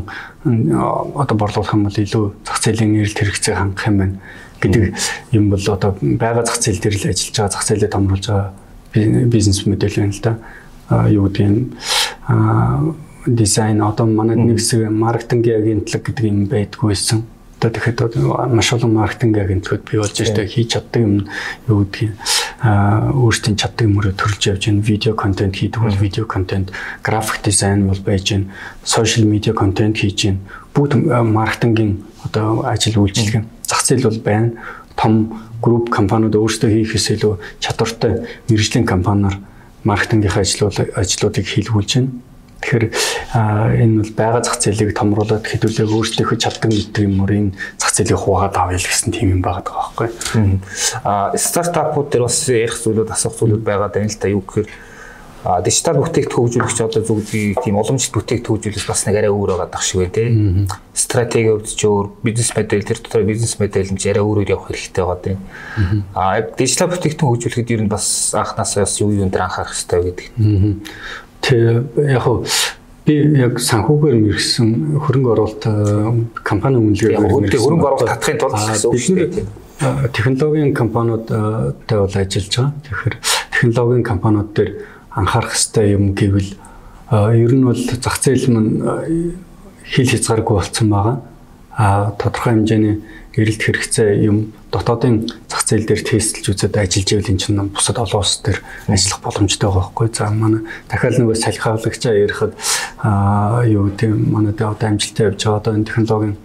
[1.14, 4.18] одоо борлуулах юм бол илүү зах зээлийн эрэлт хэрэгцээг хангах юм байна
[4.62, 4.84] гэдэг
[5.32, 8.52] юм бол одоо байгаа зах зээл дээр л ажиллаж байгаа зах зээлээ томруулж байгаа
[9.30, 10.34] бизнес модель байна л да.
[10.90, 11.62] А юу гэдэг нь
[13.28, 17.24] дизайн одоо манайд нэг хэсэг маркетингийн агентлаг гэдэг юм байдгүйсэн.
[17.58, 18.00] Одоо тэгэхэд
[18.54, 21.28] маш олон маркетинг агентлагууд бий болж штэ хийж чаддаг юм
[21.68, 22.14] юу гэдгийг
[22.62, 24.82] а өөрсдийн чаддаг юмроо төрүүлж явж байна.
[24.82, 26.72] Видео контент хийдэг бол видео контент,
[27.04, 28.54] график дизайн бол байж байна.
[28.84, 30.40] Сошиал медиа контент хийж байна.
[30.74, 34.52] Бүгд маркетингийн одоо ажил үйлчилгэн зах зээл бол байна.
[34.96, 39.38] Том групп компаниуд өөрсдөө хийхээс илүү чадвартай мэрэгжлийн компаниар
[39.84, 42.10] маркетингийнхаа ажлууд ажлуудыг хийлгүүлж байна.
[42.62, 42.86] Тэгэхээр
[43.78, 48.56] энэ бол байгаа зах зээлийг томруулаад хэдүүлээ өөрсдийнхөө чаддаг мэддэг юмор энэ зах зээлийг хуваагаад
[48.58, 50.10] авъя л гэсэн тийм юм байгаа байхгүй.
[51.06, 54.68] Аа стартапууд дээр бас ярих зүйлүүд асуух зүйлүүд байгаа даа л та юу гэхээр
[55.64, 59.86] дижитал бүтээгт хөгжүүлэгч одоо зүгдгийг тийм уламжлалт бүтээгт хөгжүүлэх бас нэг арай өөр байгаа дах
[59.86, 60.28] шиг байна тий.
[60.98, 65.04] Стратеги өвдөж ч өөр бизнес модель тэр дотор бизнес модель нь арай өөрөөр явах хэрэгтэй
[65.06, 65.38] байгаа тий.
[66.18, 70.28] А дижитал бүтээгтэн хөгжүүлэхэд ер нь бас анханасаа бас юу юунд анхаарах хэрэгтэй гэдэг.
[71.48, 72.44] Тэг яг хуу
[73.08, 75.64] би яг санхүүгээр мэрэгсэн хөрөнгө оруулалт
[76.44, 79.48] компани үнэлгээр хөрөнгө оруулалт татахын тулд үг шүү дээ.
[80.12, 82.74] Технологийн компаниудтай бол ажиллаж байгаа.
[82.84, 83.16] Тэгэхээр
[83.56, 84.72] технологийн компаниуд дээр
[85.16, 86.52] анхаарах хэвээр юм гэвэл
[87.16, 88.72] ер нь бол зах зээл мань
[89.88, 91.16] хил хязгааргүй болцсон байгаа.
[91.78, 93.00] А тодорхой хэмжээний
[93.38, 98.26] эрэлт хэрэгцээ юм дотоодын зах зээл дээр тестэлж үзээд ажиллаж ивэл эн чинь бусад олон
[98.26, 100.08] улс дээр ажиллах боломжтой байгаа байхгүй.
[100.10, 102.54] За манай дахиад нөгөө салхиалагчаа ярихад
[103.06, 106.36] а юу гэдэг манай одоо амжилттай явж байгаа одоо энэ технологийн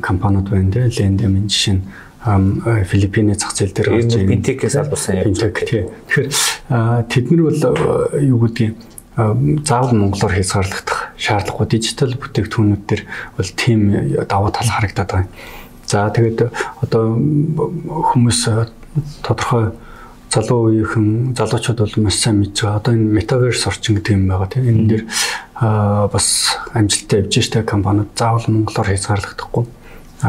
[0.00, 1.84] компаниуд байна те Lendem жишээ нь
[2.88, 4.28] Филиппиний зах зээл дээр гарч ирсэн.
[4.28, 5.86] Финтекээс албасан явж байгаа.
[6.08, 6.28] Тэгэхээр
[7.12, 7.60] тэд нар бол
[8.18, 8.74] юу гэдгийг
[9.66, 13.02] заавал монголоор хязгаарлагдах шаардлагагүй дижитал бүтээгдэхүүнүүд төр
[13.34, 13.80] бол тийм
[14.30, 15.26] давуу тал харагдаад байгаа.
[15.88, 16.52] За тэгээд
[16.84, 18.40] одоо хүмүүс
[19.24, 19.72] тодорхой
[20.28, 22.76] залуу үеийнхэн залуучууд бол маш сайн мэдж байгаа.
[22.76, 24.68] Одоо энэ метаверс орчин гэдэг юм байгаа тийм.
[24.68, 25.04] Энэ дээр
[26.12, 29.64] бас амжилттай явж штэ компаниуд заавал монголоор хязгаарлагдахгүй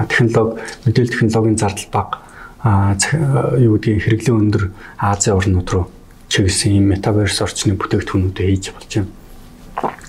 [0.08, 2.24] технологи мэдээлэл технологийн зардал бага
[3.58, 4.64] юу гэдгийг хэрэглэн өндөр
[4.98, 5.86] Азийн орнууд руу
[6.30, 9.12] чиглэсэн юм метаверс орчны бүтээгдэхүүнүүдээ хийж болж байна.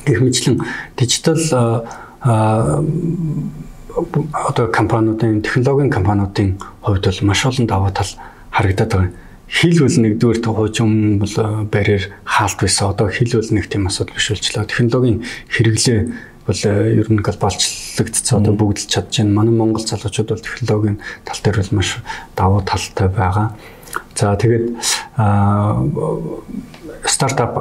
[0.05, 0.61] Гэх мэтлэн
[0.95, 1.41] дижитал
[4.33, 8.12] одоо компаниудын технологийн компаниудын хувьд бол маш олон даваа тал
[8.50, 9.11] харагдаад байгаа.
[9.50, 11.35] хил бол нэгдүгээр хуучин бол
[11.66, 12.90] барьер хаалт байсан.
[12.90, 14.64] Одоо хил бол нэг тийм асуудал биш болчлаа.
[14.64, 16.00] Технологийн хэрэглээ
[16.46, 19.35] бол ер нь глобалчлагдсан одоо бүгдэлж чадж байна.
[19.35, 21.98] Манай Монгол залуучууд бол технологийн тал дээр бол маш
[22.37, 23.59] давуу талтай байгаа.
[24.14, 24.66] За тэгээд
[27.11, 27.59] стартап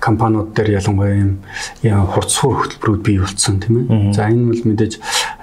[0.00, 1.38] компаниуд дээр ялангуяа юм
[1.84, 4.12] хурцсуур хөтөлбөрүүд бий болцсон тийм ээ.
[4.16, 4.98] За энэ бол мэдээж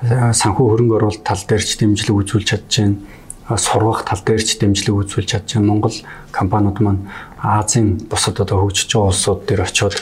[0.06, 4.94] санхүү хөрөнгө оруулалт тал дээр ч дэмжлэг үзүүлж чадж байна сургах тал дээр ч дэмжлэг
[4.94, 5.98] үзүүлж чадж байгаа Монгол
[6.32, 7.08] компаниуд маань
[7.42, 9.96] Азийн бусад одоо хөгжиж байгаа улсууд дээр очиод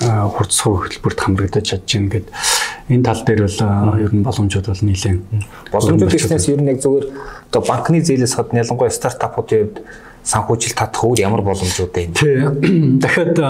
[0.00, 2.26] хурцсуу хөтөлбөрт хамрагдаж чадж байна гэд
[2.92, 3.58] энэ тал дээр бол
[3.98, 5.20] ер нь боломжууд бол нэлээд
[5.72, 7.10] боломжууд гэснээс ер нь яг зөвхөн
[7.50, 9.76] одоо банкны зээлээс гадна ялангуяа стартапуудын хувьд
[10.22, 12.12] санхүүжилт татах өөр ямар боломжууд байна?
[12.14, 12.36] Тий.
[13.00, 13.40] Дахиад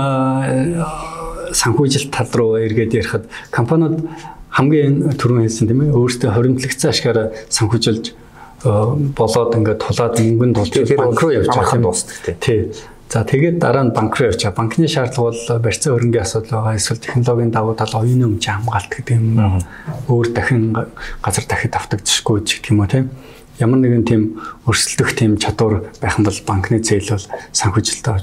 [1.54, 4.06] санхүүжилт тал руу эргээд ярихад компаниуд
[4.50, 8.04] хамгийн түрүүн хэлсэн тийм ээ өөрсдөө хоримтлагцсан ашгаараа санхүүжилж
[8.62, 12.68] болоод ингээд тулаад мөнгөнд тулж банк руу явж байгаа юм дуустдаг тий.
[13.08, 14.58] За тэгээд дараа нь банк руу явж байгаа.
[14.58, 16.76] Банкны шаардлага бол барьцаа хөрөнгөний асуудал байгаа.
[16.76, 19.64] Эсвэл технологийн давуу тал оюуны өмч хамгаалт гэдэг юм.
[20.12, 20.76] Өөр дахин
[21.24, 23.10] газар дахид автагдчихгүй ч гэх юм уу тийм.
[23.58, 24.22] Ямар нэгэн тийм
[24.68, 28.14] өрсөлдөх тийм чадвар байх юм бол банкны зээл бол санхүүжилтээ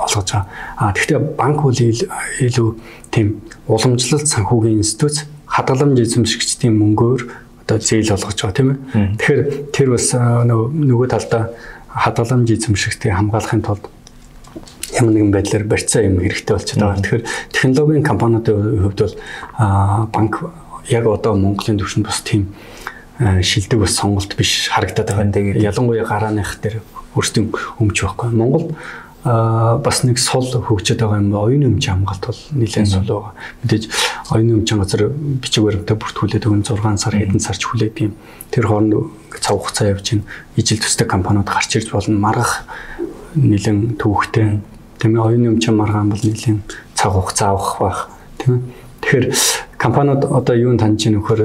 [0.00, 0.46] олгож байгаа.
[0.78, 2.68] А тэгэхээр банк бол илүү
[3.10, 7.20] тийм уламжлалт санхүүгийн институт хадгаламж эзэмшигчдийн мөнгөөр
[7.66, 8.78] одоо зээл олгож байгаа тийм ээ.
[9.18, 9.40] Тэгэхээр
[9.74, 11.50] тэр бас нөгөө талдаа
[11.90, 13.84] хадгаламж эзэмшигтийг хамгаалахын тулд
[14.94, 17.02] ямар нэгэн байдлаар барьцаа юм хэрэгтэй болчиход байгаа.
[17.02, 19.16] Тэгэхээр технологийн компаниудын хувьд бол
[20.12, 20.34] банк
[20.88, 22.54] яг одоо Монголын төвшөнд бас тийм
[23.18, 25.32] шилдэг бас сонголт биш харагдаад байгаа.
[25.32, 26.82] Тэгээд ялангуяа гарааных дээр
[27.16, 28.30] өөрсдийн өмч байхгүй.
[28.30, 28.70] Монгол
[29.26, 33.34] бас нэг сул хөгжөд байгаа юм оюуны өмч хамгаалт бол нэлээд сул байгаа.
[33.64, 33.84] Мэдээж
[34.30, 38.14] оюуны өмч газар бичиг баримтаа бүртгүүлээд өгөн 6 сар хэдэн сарч хүлээд юм.
[38.50, 40.22] Тэр хооронд цав хугацаа явж ийн
[40.56, 42.18] ижил төстэй компаниуд гарч ирж болно.
[42.18, 42.66] Маргах
[43.38, 44.58] нэлээд төвөгтэй.
[44.98, 46.58] Тийм ээ оюуны өмч маргаан бол нэлээд
[46.98, 48.00] цаг хугацаа авах байх.
[48.42, 48.62] Тийм ээ.
[49.06, 49.26] Тэгэхээр
[49.78, 51.40] компаниуд одоо юунд хандж ийн нөхөр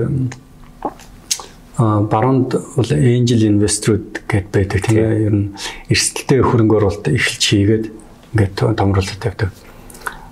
[1.78, 5.48] баруунд бол angel investor-ууд гэд байдаг тийм ээ ер нь
[5.90, 7.86] эрсдэлтэй хөрөнгө оруулалт эхэлж хийгээд
[8.34, 9.50] ингээд томруулалт тавьдаг.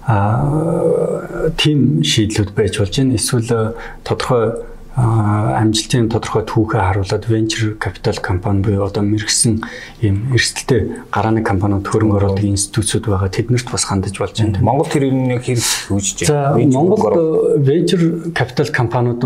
[0.09, 3.15] Тийм шийдлүүд байж болж байна.
[3.19, 4.65] Эсвэл тодорхой
[4.99, 9.61] амжилтын тодорхой түүхээ харуулад venture capital компани буюу одоо мэрэгсэн
[10.01, 14.59] ийм эрсдэлтэй гарааны компаниуд хөрөнгө оруулалт институтсууд байгаа тэднэрт бас хандаж болж байна.
[14.59, 16.73] Монгол тэр нэг хэрэг хөгжиж байна.
[16.73, 19.21] Монгол venture capital компаниуд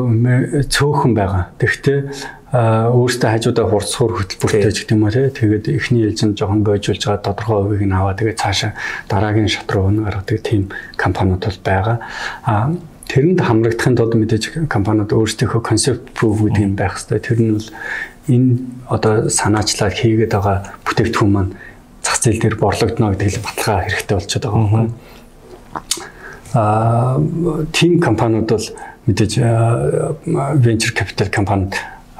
[0.67, 1.49] цөөхөн байгаа.
[1.57, 1.99] Тэгэхдээ
[2.53, 7.65] өөртөө хажуудаа хурцсуур хөтөлбөртэй ч гэдэг юм уу тэгээд эхний ээлжинд жоохон бойжуулж байгаа тодорхой
[7.65, 8.77] хувийг нь аваа тэгээд цаашаа
[9.09, 11.97] дараагийн шат руу гаргадаг тийм компаниуд бол байгаа.
[12.45, 12.69] А
[13.09, 17.25] тэрэнд хамрагдахын тулд мэдээж компаниуд өөрсдийнхөө концепт proof гэдэг юм байх хэрэгтэй.
[17.25, 17.69] Тэр нь бол
[18.29, 18.49] энэ
[18.85, 21.57] одоо санаачлаад хийгээд байгаа бүтээгдэхүүн маань
[22.05, 24.93] зах зээл дээр борлогдно гэдэг л баталгаа хэрэгтэй болчиход байгаа юм байна.
[26.53, 27.17] Аа
[27.73, 28.67] тийм компаниуд бол
[29.09, 29.33] мэдээж
[30.61, 31.73] venture capital компанид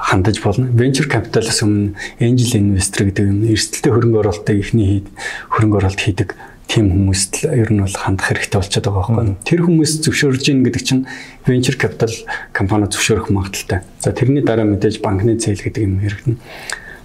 [0.04, 0.68] хандаж болно.
[0.76, 5.08] Venture capital-аас өмнө angel investor гэдэг юм эрсдэлтэй хөрөнгө оруулалтыг эхний хэд
[5.48, 6.36] хөрөнгө оруулалт хийдэг
[6.68, 9.36] тийм хүмүүст л ер нь бол хандах хэрэгтэй болчиход байгаа байхгүй.
[9.48, 11.04] Тэр хүмүүс зөвшөөрж ийн гэдэг чинь
[11.48, 12.12] venture capital
[12.52, 13.84] компани зөвшөөрөх магадaltaй.
[14.00, 16.36] За тэрний дараа мэдээж банкны зээл гэдэг юм хэрэгнэ.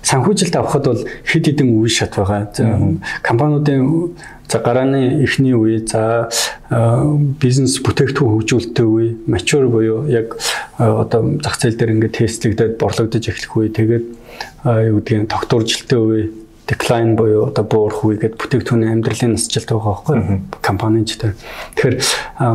[0.08, 2.48] Санхүүжилт авахд бол хэд хэдэн үе шат байгаа.
[3.20, 4.14] Компаниудын
[4.48, 6.28] за гарааны эхний үе за
[7.40, 10.37] бизнес бүтээгдэхүүн хөгжүүлэлттэй үе, mature буюу яг
[10.78, 14.06] одоо зах зээл дээр ингээд тестлэгдээд борлогдож эхлэх үе, тэгээд
[14.88, 16.22] юу гэдгийг тогтворжилттэй үе
[16.68, 21.32] decline буюу одоо буурах үе гэдэг бүтээгдэхүүний амьдралын насжилт байгаа байхгүй компанич дээр.
[21.80, 21.96] Тэгэхээр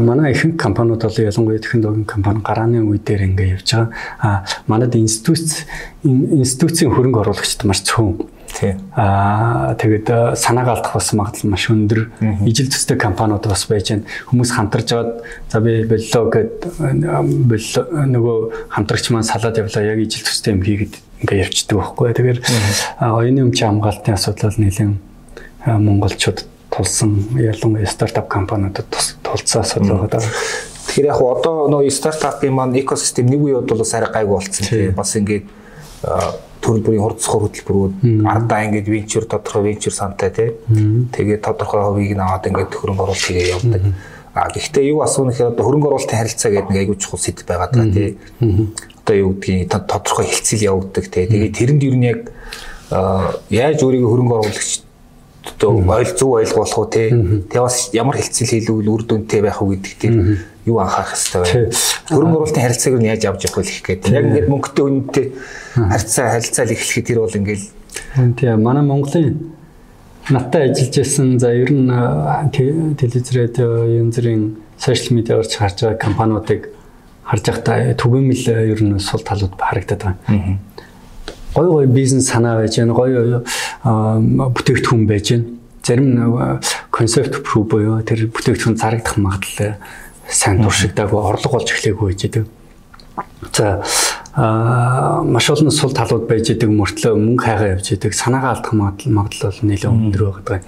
[0.05, 3.89] манай ихэнх компаниуд бол ялангуяа технологийн компани гарааны үе дээр ингээ явж байгаа.
[4.21, 5.65] А манад институт
[6.05, 8.21] институцийн хөрөнгө оруулагчид маш цөөн.
[8.61, 12.11] Аа тэгээд санаагаа алдах бас магадлал маш өндөр.
[12.45, 14.05] Ижил төстэй компаниуд бас байж байна.
[14.29, 15.11] Хүмүүс хамтарж аваад
[15.49, 16.67] за би боллоо гэд
[18.13, 18.37] нөгөө
[18.69, 22.13] хамтрагч маань салаад явлаа яг ижил төстэй юм хийгээд ингээ явцдаг байхгүй.
[22.13, 22.39] Тэгэхээр
[23.01, 25.01] оюуны өмч хамгаалтын асуудал нэлээд
[25.65, 28.85] монголчууд тулсан ялангуяа стартап компаниудад
[29.23, 30.21] тулцсан асуудал байгаа.
[30.87, 35.15] Тэгэхээр яг одоо нөө стартапын маань экосистем нэг үеуд бол бас арай гайгүй болцсон бас
[35.15, 35.45] ингээд
[36.63, 42.23] төрөл бүрийн хурцсах хөтөлбөрүүд ардаа ингээд венчур тодорхой венчур сантай тийм тэгээд тодорхой хувийг нь
[42.23, 43.83] аваад ингээд хөрөнгө оруулалт хийгээ явдаг.
[44.33, 47.69] А гэхдээ юу асуух нэхээр одоо хөрөнгө оруулалтын харилцаа гэдэг нэг айгүй чухал сэдв байгаа
[47.69, 48.17] даа тийм
[49.03, 51.27] одоо юу гэдгийг тодорхой хилцэл явагддаг те.
[51.27, 52.19] Тэгээд тэрэнд юу нь яг
[53.51, 54.71] яаж өөрийгөө хөрөнгө оруулагч
[55.43, 57.11] одоо ойл зөв ойлгуулах уу те.
[57.11, 60.15] Тэгээ бас ямар хилцэл хийлүүл үр дүнтэй байх уу гэдэг тийм
[60.65, 61.75] юу анхаарах хэрэгтэй байна.
[62.07, 64.03] Хөрөнгө оруулалтын харилцааг нь яаж авч явах вэ гэх гээд.
[64.13, 65.25] Яг ингээд мөнгөтэй үнэтэй
[65.75, 67.65] харилцаа харилцаа эхлэхэд тэр бол ингээл
[68.39, 69.53] тийм манай Монголын
[70.29, 71.91] надтай ажиллаж байсан за ер нь
[72.95, 76.61] телевиз радио янз бүрийн сошиал медиагаар ч харж байгаа компаниудыг
[77.27, 80.59] харж байхдаа түгээмэл ер нь сул талууд харагдаад байгаа.
[81.55, 83.43] Гой гой бизнес санаа байж гэн гой
[83.83, 85.43] бүтээгдэхүүн байж гэн
[85.83, 86.59] зарим
[86.91, 89.75] концепт буюу тэр бүтээгдэхүүн зарагдах магадлал
[90.29, 92.45] сайн туршигдаагүй орлого болж байж байгаа.
[93.53, 93.81] За
[95.23, 99.93] маш олон сул талууд байж идэг мөртлөө мөнгө хайгаа явж идэг санаагаа алдах магадлал нэлээд
[99.93, 100.63] өндөр байдаг.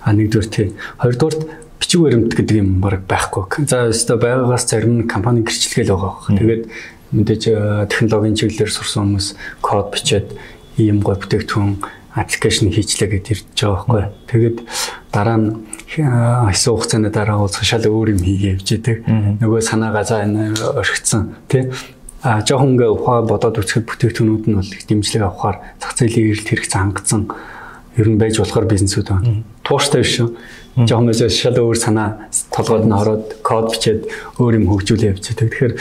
[0.00, 0.72] А нэгдүгээр тий.
[0.96, 1.36] Хоёрдугаар
[1.76, 3.68] бичиг баримт гэдэг юм баг байхгүй.
[3.68, 6.32] За өстө байгаагаас зарим компани гэрчлэгэл байгаа.
[6.32, 6.64] Тэгээд
[7.12, 7.42] мэдээж
[7.92, 9.28] технологийн чиглэлээр сурсан хүмүүс
[9.60, 10.32] код бичээд
[10.80, 11.84] ийм гой бүтээгдэхүүн
[12.16, 14.04] аппликейшн хийчлээ гэдээ ирж байгаа байхгүй.
[14.32, 14.56] Тэгээд
[15.12, 15.48] дараа нь
[15.86, 18.98] хэсэг хугацааны дараа бол шал өөр юм хийгээ явж идэг.
[19.42, 21.70] Нөгөө санаагаа за энэ орхицсан тий
[22.26, 26.80] а жоохон ингээ ухаа бодоод үзэхэд бүтээгдэхүүнүүд нь бол дэмжлэг авахаар зах зээлийн эрэлт хэрэгцээ
[26.82, 27.22] хангацсан
[27.96, 29.46] ер нь байж болохоор бизнесүүд байна.
[29.62, 30.28] Тууштай биш шүү.
[30.90, 34.10] Жоохон байж шал өөр санаа толгойд нь ороод код бичээд
[34.42, 35.48] өөр юм хөгжүүлээ явчихдаг.
[35.54, 35.74] Тэгэхээр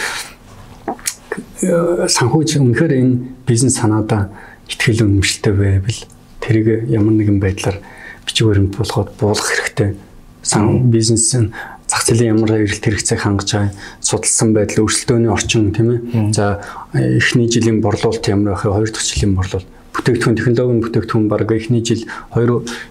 [1.65, 3.15] э, санхүүж үнэхээр энэ
[3.49, 4.29] бизнес санаадаа
[4.69, 5.99] ихтгэл үнэмшилтэй байвал
[6.39, 7.81] тэрийг ямар нэгэн байдлаар
[8.25, 9.95] бичиг баримт болгоод буулгах хэрэгтэй.
[10.41, 11.53] Сан бизнес нь
[11.87, 16.33] зах зээлийн ямар эрэлт хэрэгцээг хангаж байгаа судалсан байдал өрсөлдөөний орчин тийм ээ.
[16.33, 16.61] За
[16.93, 18.73] эхний жилийн борлуулалт ямар байх вэ?
[18.73, 22.41] Хоёр дахь жилийн борлуулалт бүтээгдэхүүн технологийн бүтээгдэхүүн баг эхний жил 2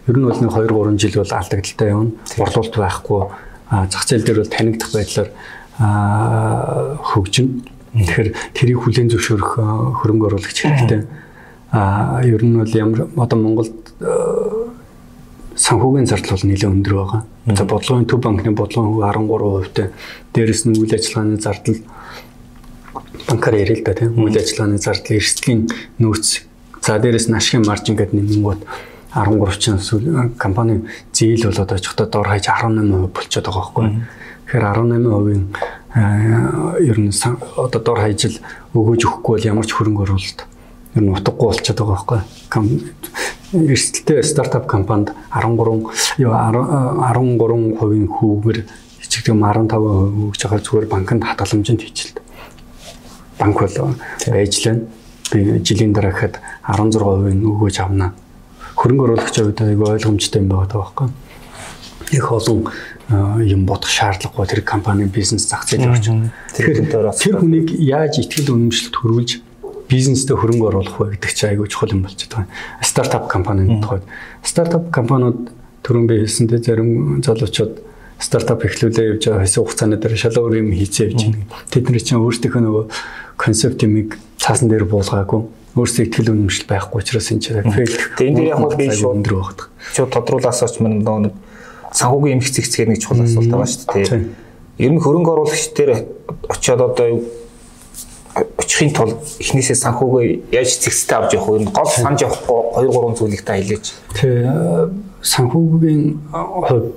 [0.08, 2.10] ер нь бол нэг 2 3 жил бол алдагдaltaй явна.
[2.38, 3.20] Борлуулалт байхгүй.
[3.90, 5.30] Зах зээл дээр бол танигдах байдлаар
[7.02, 7.66] хөгжин.
[7.94, 9.50] Тэгэхээр тэрийг хүлээн зөвшөөрөх
[10.02, 11.02] хөрөнгө оруулагч хэрэгтэй.
[11.74, 13.74] А ер нь бол ямар одоо Монголд
[15.56, 17.22] санхүүгийн зардал бол нэлээд өндөр байгаа.
[17.54, 19.88] За бодлогын төв банкны бодлогын хөв 13%тэй.
[20.34, 21.78] Дээрэс нь үйл ажиллагааны зардал
[23.28, 25.70] банкар ярил л да тийм үйл ажиллагааны зардал эрсдлийн
[26.02, 26.42] нөөц.
[26.82, 28.60] За дээрэс нь ашигын маржин гэдэг нэмэнгүүд
[29.14, 33.86] 13 чинь компани зээл бол одоо очихдоо дор хаяж 18% болчиход байгаа байхгүй.
[34.50, 35.44] Тэгэхээр 18%-ийн
[36.82, 37.14] ер нь
[37.54, 38.42] одоо дор хаяжл
[38.74, 40.40] өгөөж өгөхгүй бол ямар ч хөрөнгө оруулалт
[40.94, 42.94] ер нь утгагүй болчиход байгаа байхгүй
[43.54, 45.86] эрсдэлтэй стартап компанид 13
[46.18, 48.58] 13%-ийн хүүгээр
[49.00, 49.78] хичээлдэг 15%
[50.26, 52.24] өгж байгаа зүгээр банкнд хадгаламжинд хийчихлээ.
[53.38, 53.94] Банк бол
[54.26, 54.78] байж лэн
[55.30, 58.10] би жилийн дараа гэхэд 16% өгөөж авнаа.
[58.74, 61.08] Хөрөнгө оруулагчийн хувьд айгүй ойлгомжтой юм байгаа байхгүй.
[62.10, 62.66] Их олон
[63.38, 66.32] юм бодох шаардлагагүй тэр компани бизнес зах зээл орчин.
[66.54, 69.53] Тэгэхээр тэр хүнийг яаж ихтгэл үнэмшилт хөрвүүлж
[69.88, 72.52] бизнестэй хөрөнгө оруулах вэ гэдэг чинь айгүй чухал юм болчиход байгаа.
[72.82, 74.04] Стартап компанийн тухайд
[74.42, 75.50] стартап компаниуд
[75.84, 77.74] түрүүн би хэлсэнтэй зарим залуучууд
[78.18, 81.44] стартап эхлүүлээ явж байгаа хэсэг хугацааны дараа шал өөр юм хийцээ явж байна.
[81.68, 82.84] Тэд нар чинь өөрсдийнхөө нөгөө
[83.36, 85.40] концептимиг цаасан дээр буулгаагүй
[85.74, 87.98] өөрсдөө ихтгэл үнэмшил байхгүй учраас энэ чинь фейл.
[88.22, 89.66] Энд дээр яг бол би шууд өндөр багт.
[89.90, 91.34] Чи тодруулаасаач мань нөгөө
[91.90, 94.22] санхүүгийн эмх зэгцгээ нэг чухал асуулт байгаа шүү дээ.
[94.78, 95.90] Ер нь хөрөнгө оруулагч дээр
[96.46, 97.18] очиод одоо
[98.34, 101.70] очихын тулд эхнээсээ санхүүгөө яаж зэгцтэй авч явах вэ?
[101.70, 103.86] Гол санаж явахгүй 2 3 зүйлийг та хэлээч.
[104.18, 104.42] Тий
[105.24, 106.02] санхүүгийн
[106.34, 106.96] хувьд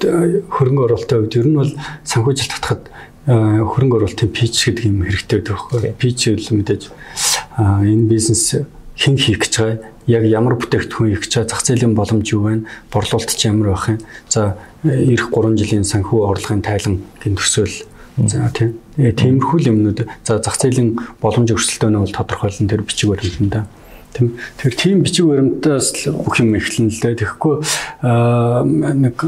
[0.52, 1.71] хөрөнгө оруулалтын хувьд ер нь бол
[2.04, 2.84] санхүүжилт татахад
[3.28, 5.80] хөрөнгө оруулалтын пич гэдэг юм хэрэгтэй байдаг байхгүй.
[5.95, 6.84] Пич бол мэдээж
[7.62, 8.43] энэ бизнес
[8.97, 12.65] хэн хийх гэж байгаа яг ямар бүтээгдэхүүн хийх гэж байгаа зах зээлийн боломж юу вэ?
[12.91, 14.00] Борлуулалт ч ямар байх юм?
[14.28, 17.86] За эх 3 жилийн санхүү орлогын тайлан гин төсөөл
[18.17, 18.73] За тийм.
[18.97, 23.67] Тиймэрхүү юмнууд за зах зээлийн боломж өрсөлдөөнөө бол тодорхойлно тэр бичиг баримтанда.
[24.17, 24.34] Тийм.
[24.58, 27.21] Тэр тийм бичиг баримтаас бүх юм эхлэн л дээ.
[27.21, 27.62] Тэгэхгүй
[28.97, 29.21] нэг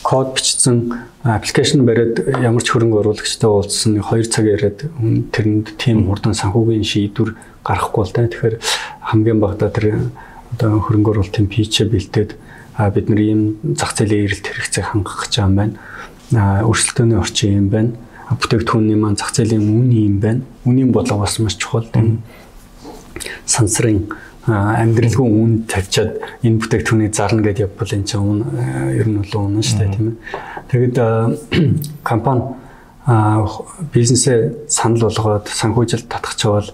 [0.00, 0.88] код бичсэн
[1.20, 7.36] аппликейшн бариад ямар ч хөрөнгө оруулагчтай уулзсан 2 цаг яриад тэрэнд тийм хурдан санхүүгийн шийдвэр
[7.60, 8.32] гарахгүй л дээ.
[8.32, 8.56] Тэгэхээр
[9.04, 10.08] хамгийн багадаа тэр
[10.56, 12.40] одоо хөрөнгө оруулалтын пичэ бэлтээд
[12.80, 16.64] бид нар ийм зах зээлийн эрэлт хэрэгцээг хангах гэж байгаа юм байна.
[16.64, 17.92] Өрсөлдөөний орчин юм байна
[18.30, 20.42] бүтээгдэхүүний маань зах зээлийн үн юм байна.
[20.64, 21.88] Үнийн бодлого бас маш чухал.
[23.44, 24.06] Сансрын
[24.46, 28.40] амьдралгүй үн тавьчаад энэ бүтээгдэхүүнийг зарна гэдээ явбал энэ чинь үн
[28.94, 30.16] ер нь бол үнэн шүү дээ тийм ээ.
[30.70, 30.96] Тэгэд
[32.08, 32.42] компани
[33.92, 36.68] бизнесээ санал болгоод санхүүжилт татах чавал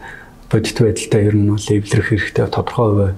[0.50, 3.14] бодит байдалтай ер нь бол эвлэрэх хэрэгтэй тодорхой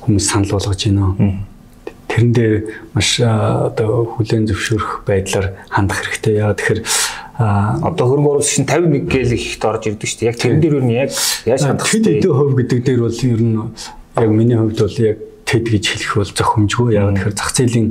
[0.00, 1.44] хүмүүс санал болгож байна
[2.24, 2.56] тэрэн дээр
[2.94, 6.40] маш одоо хүлэн зөвшөөрөх байдлаар хандах хэрэгтэй.
[6.40, 6.80] Яа тэгэхээр
[7.84, 10.30] одоо хөрөнгө оруулагч нь 51 гээл ихт орж ирдэг шүү дээ.
[10.32, 11.10] Яг тэрэн дээр юу яг
[11.44, 12.00] яаж хандах вэ?
[12.00, 13.56] Хэд хэдэн хувь гэдэг дээр бол ер нь
[14.16, 16.88] яг миний хувьд бол яг тэд гэж хэлэх бол зохимжгүй.
[16.96, 17.88] Яг тэгэхээр зах зээлийн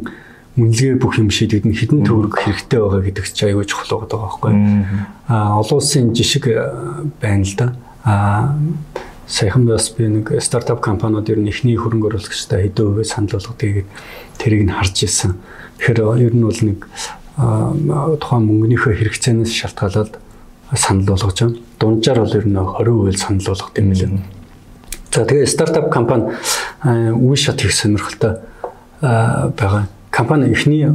[0.58, 4.54] үнэлгээ бүх юм шийдэгд нь хідэн төгрөг хэрэгтэй байгаа гэдэг чинь аюул чухал байгаа байхгүй.
[5.30, 6.46] Аа олон улсын жишг
[7.22, 7.68] байна л да.
[8.06, 8.54] Аа
[9.28, 13.86] саяхан бас би нэг стартап компаниуд ер нь ихний хөрөнгө оруулагчтай хэдэн хувиар санал болгодгийг
[14.38, 15.40] тэрийг нь харж ирсэн.
[15.80, 16.80] Тэгэхээр ер нь бол нэг
[18.20, 20.20] тухайн мөнгөнийхөө хэрэгцээнээс шалтгаалаад
[20.76, 21.58] санал болгож байна.
[21.80, 24.12] Дунджаар бол ер нь 20% санал болгох юм лээ.
[25.14, 26.36] За тэгээ стартап компани
[26.84, 28.44] үе шат их сонирхолтой
[29.02, 29.88] байгаа.
[30.12, 30.86] Компани эхний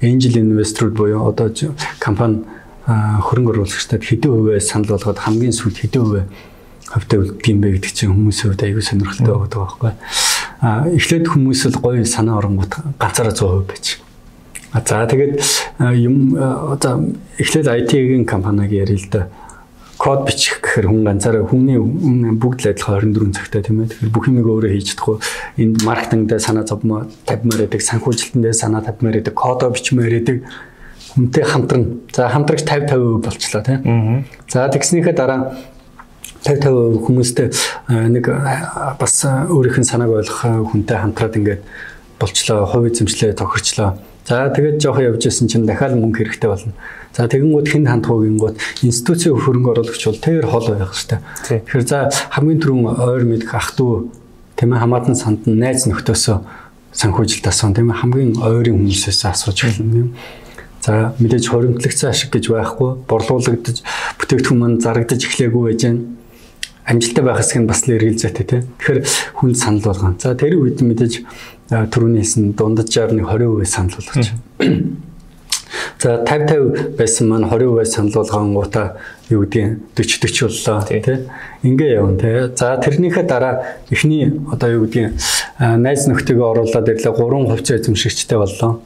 [0.00, 1.50] angel investor буюу одоо
[1.98, 2.44] компани
[2.86, 6.28] хөрөнгө оруулагчдад хэдэн хувиар санал болгоод хамгийн сүүлд хэдэн хувиар
[6.92, 9.92] хөвтэй үлдэх юм бэ гэдэг чинь хүмүүсийн хувьд аюул сонирхолтой байдаг байхгүй.
[10.60, 13.86] А эхлээд хүмүүс л гоё санаа оронгууд ганцаараа 100% байж.
[14.72, 15.40] А за тэгээд
[15.98, 19.28] юм одоо эхлээд IT-ийн компаниг ярил л да
[20.02, 23.94] код бичих гэхээр хүн ганцаараа хүний бүгд л адилхан 24 цагтай тийм ээ.
[23.94, 25.16] Тэгэхээр бүх юмыг өөрөө хийж чадахгүй.
[25.62, 30.38] Энд маркетингдээ санаа зовмоо тавьмаар байдаг, санхүүжилтэндээ санаа тавьмаар байдаг, кодо бичмээр байдаг.
[31.14, 32.02] Хүнтэй хамтран.
[32.10, 34.26] За хамтрагч 50 50% болчлоо тийм.
[34.50, 35.54] За тэгснийхээ дараа
[36.42, 37.48] 50 50 хүмүүстэй
[38.10, 38.26] нэг
[38.98, 41.62] бас өөрийнх нь санааг ойлгох хүнтэй хамтраад ингээд
[42.18, 43.98] болчлоо, хувь эзэмшлээ тохирчлоо.
[44.26, 46.74] За тэгээд жоохон явж исэн чинь дахиад мөнгө хэрэгтэй болно.
[47.14, 51.18] За тэгэнгүүт хэн хандхуугингууд институцийн хөрөнгө оруулагч бол тэр хол байх хэрэгтэй.
[51.46, 54.22] Тэгэхээр за хамгийн түрүүн ойр мэдэх ах トゥ
[54.54, 56.38] тийм ээ хамаатан санд нь найз нөхдөсөө
[56.94, 60.10] санхүүжилт асуун тийм ээ хамгийн ойрын хүмүүсээс асууж эхэлнэ юм.
[60.82, 63.82] За мэдээж хоримтлагцсан ашиг гэж байхгүй борлуулагдаж
[64.22, 66.21] бүтээгдэхүүн маань зарагдаж эхлэегүй байж байна
[66.86, 68.62] амжилттай байх хэсэг нь бас л эргэлзээтэй тийм.
[68.78, 69.00] Тэгэхээр
[69.38, 70.18] хүн санал болгоно.
[70.18, 71.22] За тэр үед мэдээж
[71.70, 74.34] түрүүний хэлсэн дундаджаар нэг 20% санал болгож.
[76.02, 78.98] За 50 50 байсан маань 20% санал болгонгуудаа
[79.30, 81.02] юу гэдгийг 40 40 боллоо тий.
[81.62, 82.34] Ингээ явна тий.
[82.58, 85.14] За тэрнийхээ дараа эхний одоо юу гэдгийг
[85.58, 88.82] найз нөхдөйгөө оруулаад ирлээ 3 хувьцаа эзэмшигчтэй боллоо.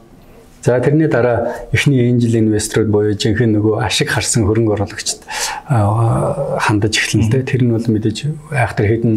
[0.67, 5.23] За тэрний дараа эхний angel investor-ууд буюу жинхэнэ нөгөө ашиг харсан хөрөнгө оруулагчид
[5.69, 7.43] хандаж эхэлнэ.
[7.43, 8.19] Тэр нь бол мэдээж
[8.55, 9.15] айхтар хэдэн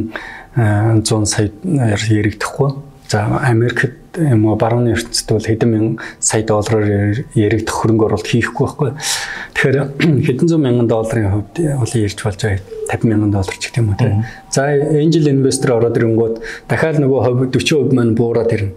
[1.05, 2.73] 100 сая яригдахгүй.
[3.09, 8.65] За Америкт юм уу барууны ертөнцид бол хэдэн мянган сая доллараар яригдах хөрөнгө оруулалт хийхгүй
[8.65, 8.89] байхгүй.
[9.53, 9.77] Тэгэхээр
[10.25, 13.89] хэдэн зуун мянган долларын хувьд бол ярьж болж байгаа 50 мянган доллар ч гэх юм
[13.93, 14.25] уу тийм.
[14.49, 16.35] За angel investor ороод ирэнгүүт
[16.69, 18.73] дахиад нөгөө 40% маань буураад ирнэ.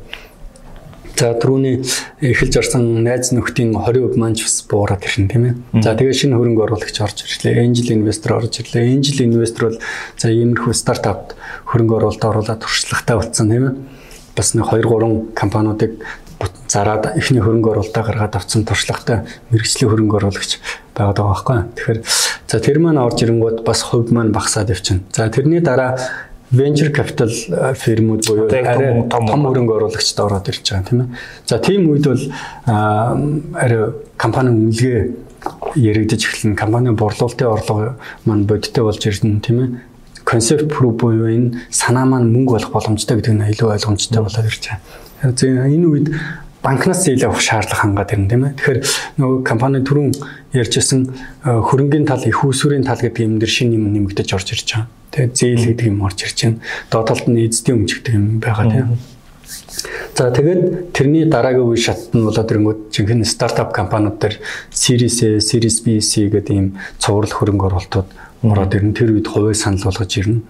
[1.17, 1.81] За түрүүний
[2.25, 5.55] эхэлж орсон найз нөхдийн 20% маань ч бас буураад ирнэ тийм ээ.
[5.85, 7.63] За тэгээ шинэ хөрөнгө оруулагч орж ирлээ.
[7.63, 8.91] Angel investor орж ирлээ.
[8.97, 9.79] Angel investor бол
[10.17, 11.37] за иймэрхүү стартапт
[11.69, 13.75] хөрөнгө оруулалт оруулаад туршлагатай болсон тийм ээ.
[14.33, 16.01] Бас нэг 2 3 компаниудыг
[16.73, 20.59] зараад эхний хөрөнгө оруулалтаа гаргаад авсан туршлагатай мэрэгжлийн хөрөнгө оруулагч
[20.97, 21.59] байгаад байгаа байхгүй.
[21.77, 22.01] Тэгэхээр
[22.49, 25.05] за тэр маань орж ирэнгүүт бас хувь маань багасаад явчихна.
[25.13, 26.01] За тэрний дараа
[26.53, 27.31] venture capital
[27.81, 31.09] фирмүүд буюу арай том хөрөнгө оруулагчд ороод ирж байгаа тийм ээ.
[31.49, 32.25] За тийм үед бол
[33.57, 34.99] арай компани үнэлгээ
[35.77, 36.57] яригдаж эхэлнэ.
[36.57, 39.71] Компани борлуулалтын орлого маань бодиттой болж ирнэ тийм ээ.
[40.29, 44.63] Concept proof буюу энэ санаа маань мөнгө болох боломжтой гэдэг нь илүү ойлгомжтой болоод ирж
[44.69, 45.33] байгаа.
[45.35, 46.13] За энэ үед
[46.63, 48.55] банкнаас зээл авах шаардлага хангаад ирнэ тийм ээ.
[48.61, 48.81] Тэгэхээр
[49.19, 50.13] нөгөө компани түрүүн
[50.55, 51.01] ярьжсэн
[51.43, 55.02] хөрөнгөний тал, их усүрийн тал гэдэг юм дээр шинэ юм нэмэгдэж орж ирж байгаа.
[55.13, 56.61] Тэгээ зээл гэдэг юм орж ирж байна.
[56.89, 58.89] Доотлолт нь эзэдийн өмч гэдэг юм байгаа тийм.
[60.17, 64.41] За тэгээд тэрний дараагийн үе шатнд болоод ирэнгүүт жинхэнэ стартап компаниуд дээр
[64.73, 68.09] Series A, Series B, C гэдэг ийм цуврал хөрөнгө оруулалтууд
[68.49, 68.97] ороод ирнэ.
[68.97, 70.41] Тэр үед хувийн санал болгож ирнэ.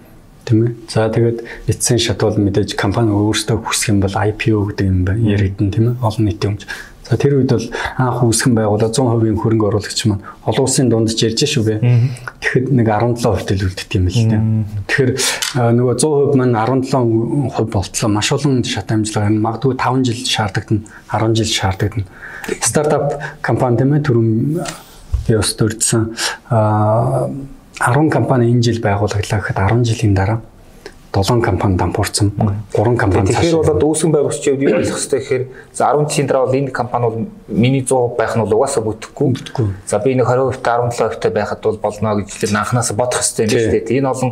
[0.43, 0.71] Тийм ээ.
[0.87, 5.71] За тэгээд эцсийн шат бол мэдээж компани өөрсдөө хүсэх юм бол IPO гэдэг юм яригдэн
[5.71, 6.03] тийм ээ.
[6.03, 6.63] Олон нийтийн өмч
[7.17, 11.63] тэр үед бол анх үүсгэн байгуулаад 100% хөрөнгө оруулагч маань олон улсын дунд ярьж шүү
[11.67, 11.75] бэ.
[12.41, 14.41] Тэгэхэд нэг 17% л үлддэг юм л дээ.
[14.87, 15.11] Тэгэхээр
[15.77, 20.79] нөгөө 100% маань 17% болтлоо маш олон шат амжилга энэ магадгүй 5 жил шаардлагдан
[21.11, 22.05] 10 жил шаардлагдан.
[22.61, 24.31] Стартап компани тийм ээ түрүүн
[25.27, 26.15] би өс дурдсан
[26.49, 27.29] а
[27.79, 30.41] 10 компани энэ жил байгуулаглаа гэхэд 10 жилийн дараа
[31.13, 32.31] 7 компани дампуурсан.
[32.73, 33.45] 3 компани цааш.
[33.45, 37.05] Тэгэхээр бол дүүсгэн байгуулагч юу ойлгох хэрэгтэй гэхээр за 10 жилийн дараа бол энэ компани
[37.05, 39.29] бол миний 100% байх нь бол угаасаа бүтэхгүй.
[39.85, 43.51] За би нэг 20% 17% та байхад бол болно гэж л анханаас бодох хэрэгтэй юм
[43.53, 43.97] шүү дээ.
[44.01, 44.31] Энэ олон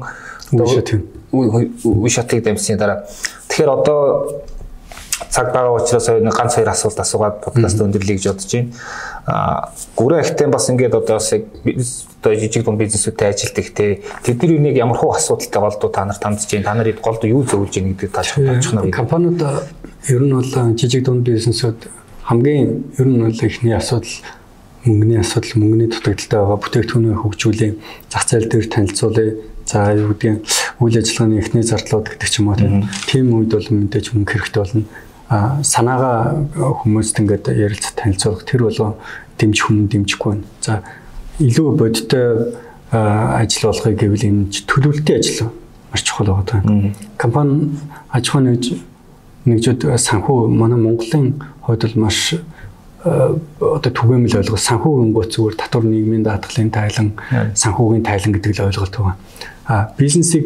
[1.32, 3.06] үе шатыг дамжсны дараа.
[3.46, 4.42] Тэгэхээр одоо
[5.32, 8.70] цаг байгаа учраас нэг ганц хоёр асуулт асуугаад подкаст өндөрлөе гэж бодож байна.
[9.26, 11.48] Аа гүрэ ахтай бас ингээд одоо бас яг
[12.20, 16.52] одоо жижиг дунд бизнесүүдтэй ажилладаг те тэдний юуныг ямар хуу асуудалтай болдуу та нар тандж
[16.52, 16.66] байна.
[16.68, 18.92] Та нарыг голд юу зөвлөж байна гэдэг тааж бодчих нь.
[18.92, 19.40] Компаниуд
[20.12, 21.80] ер нь бол э, жижиг дунд бизнесүүд
[22.28, 24.12] хамгийн ер нь бол ихний асуудал
[24.84, 27.72] мөнгөний асуудал мөнгөний дутагдaltaй байгаа бүтээгдэхүүнээ хөгжүүлээ
[28.12, 29.32] зах зээл дээр танилцуулъя
[29.72, 30.44] За юу гэдэг
[30.84, 32.60] үйл ажиллагааны эхний зардлууд гэдэг ч юм уу
[33.08, 34.84] тийм үед бол мэдээж мөнгө хэрэгтэй болно
[35.32, 36.44] санаагаа
[36.84, 38.98] хүмүүст ингээд ярилцах танилцуулах тэр болоо
[39.40, 40.46] дэмжих хүн дэмжихгүй байна.
[40.60, 40.84] За
[41.40, 42.52] илүү бодиттой
[42.92, 45.50] ажил болохыг гэвэл энэ төлөвлөлтийн ажил
[45.92, 46.92] маш чухал байгаа.
[47.16, 47.80] Компани
[48.12, 48.66] аж ахуй нэгж
[49.48, 52.36] нэгжүүд санхүү манай Монголын хувьд бол маш
[53.02, 57.10] одоо түгээмэл ойлгол санхүүгийн гоо зүгээр татвар нийгмийн даатгалын тайлан
[57.56, 59.16] санхүүгийн тайлан гэдэг л ойлголт байгаа.
[59.66, 60.46] А бизнесийг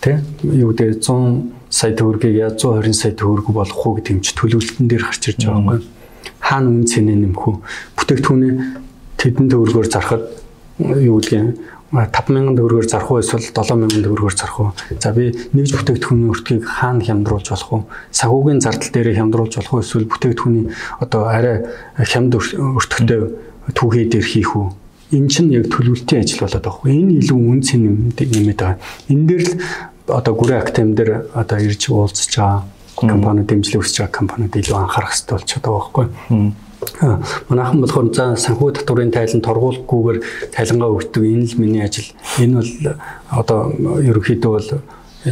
[0.00, 4.30] тий юу гэдэг 100 сая төгрөгийг яаж 120 сая төгрөг болох уу гэдэг юм чи
[4.38, 5.84] төлөвлөлтөн дээр гарч ирж байгаа юм байна.
[6.38, 7.56] Хаана үн цэнэ нэмэх үү?
[7.98, 8.52] Бүтээгдэхүүний
[9.18, 10.22] тэдэн төгрөгөөр зархад
[10.78, 11.58] юу гэдгийг
[11.94, 14.70] 5000 төгрөгөөр зарах уу эсвэл 7000 төгрөгөөр зарах уу?
[14.98, 17.82] За би нэгж бүтээгдэхүүний өртгийг хаана хямдруулж болох уу?
[18.10, 20.64] Сагуугийн зардал дээр хямдруулж болох уу эсвэл бүтээгдэхүүний
[20.98, 21.62] одоо арай
[22.02, 23.20] хямд өртөгтэй
[23.78, 24.66] түүхий дээр хийх үү?
[25.14, 26.90] Эн чинь яг төлөвлөлтийн ажил болоод байгаа.
[26.90, 27.82] Энэ илүү үн цэн
[28.18, 28.82] нэмээд байгаа.
[29.06, 29.52] Энэ дээр л
[30.06, 32.64] одоо гүрэн актем дээр одоо ирж уулзж байгаа
[32.96, 36.06] компаниуд дэмжлэг өсөж байгаа компаниуд илүү анхаарах хэрэгтэй болчиход байгаа байхгүй.
[37.48, 40.18] Манайхан болохоор за санхүү татварын тайлан торгуулгүйгээр
[40.52, 42.12] тайлангаа өгдөг энэ л миний ажил.
[42.38, 42.70] Энэ бол
[43.32, 43.72] одоо
[44.04, 44.68] ерөнхийдөө бол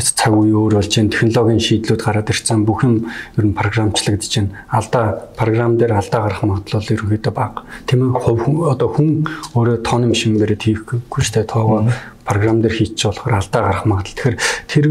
[0.00, 1.12] цаг үе өөр болж байна.
[1.12, 2.64] Технологийн шийдлүүд гараад ирсэн.
[2.64, 4.64] Бүх юм ер нь програмчлагдж байна.
[4.72, 5.04] Алдаа
[5.36, 7.68] програм дээр алдаа гарах магадлал ерөнхийдөө бага.
[7.84, 11.52] Тийм ээ одоо хүн өөрөө тооны машингээр хийхгүй шүү дээ.
[11.52, 11.92] Тоогоо
[12.24, 14.16] програм дээр хийчих болохоор алдаа гарах магадлал.
[14.16, 14.36] Тэгэхээр
[14.72, 14.86] тэр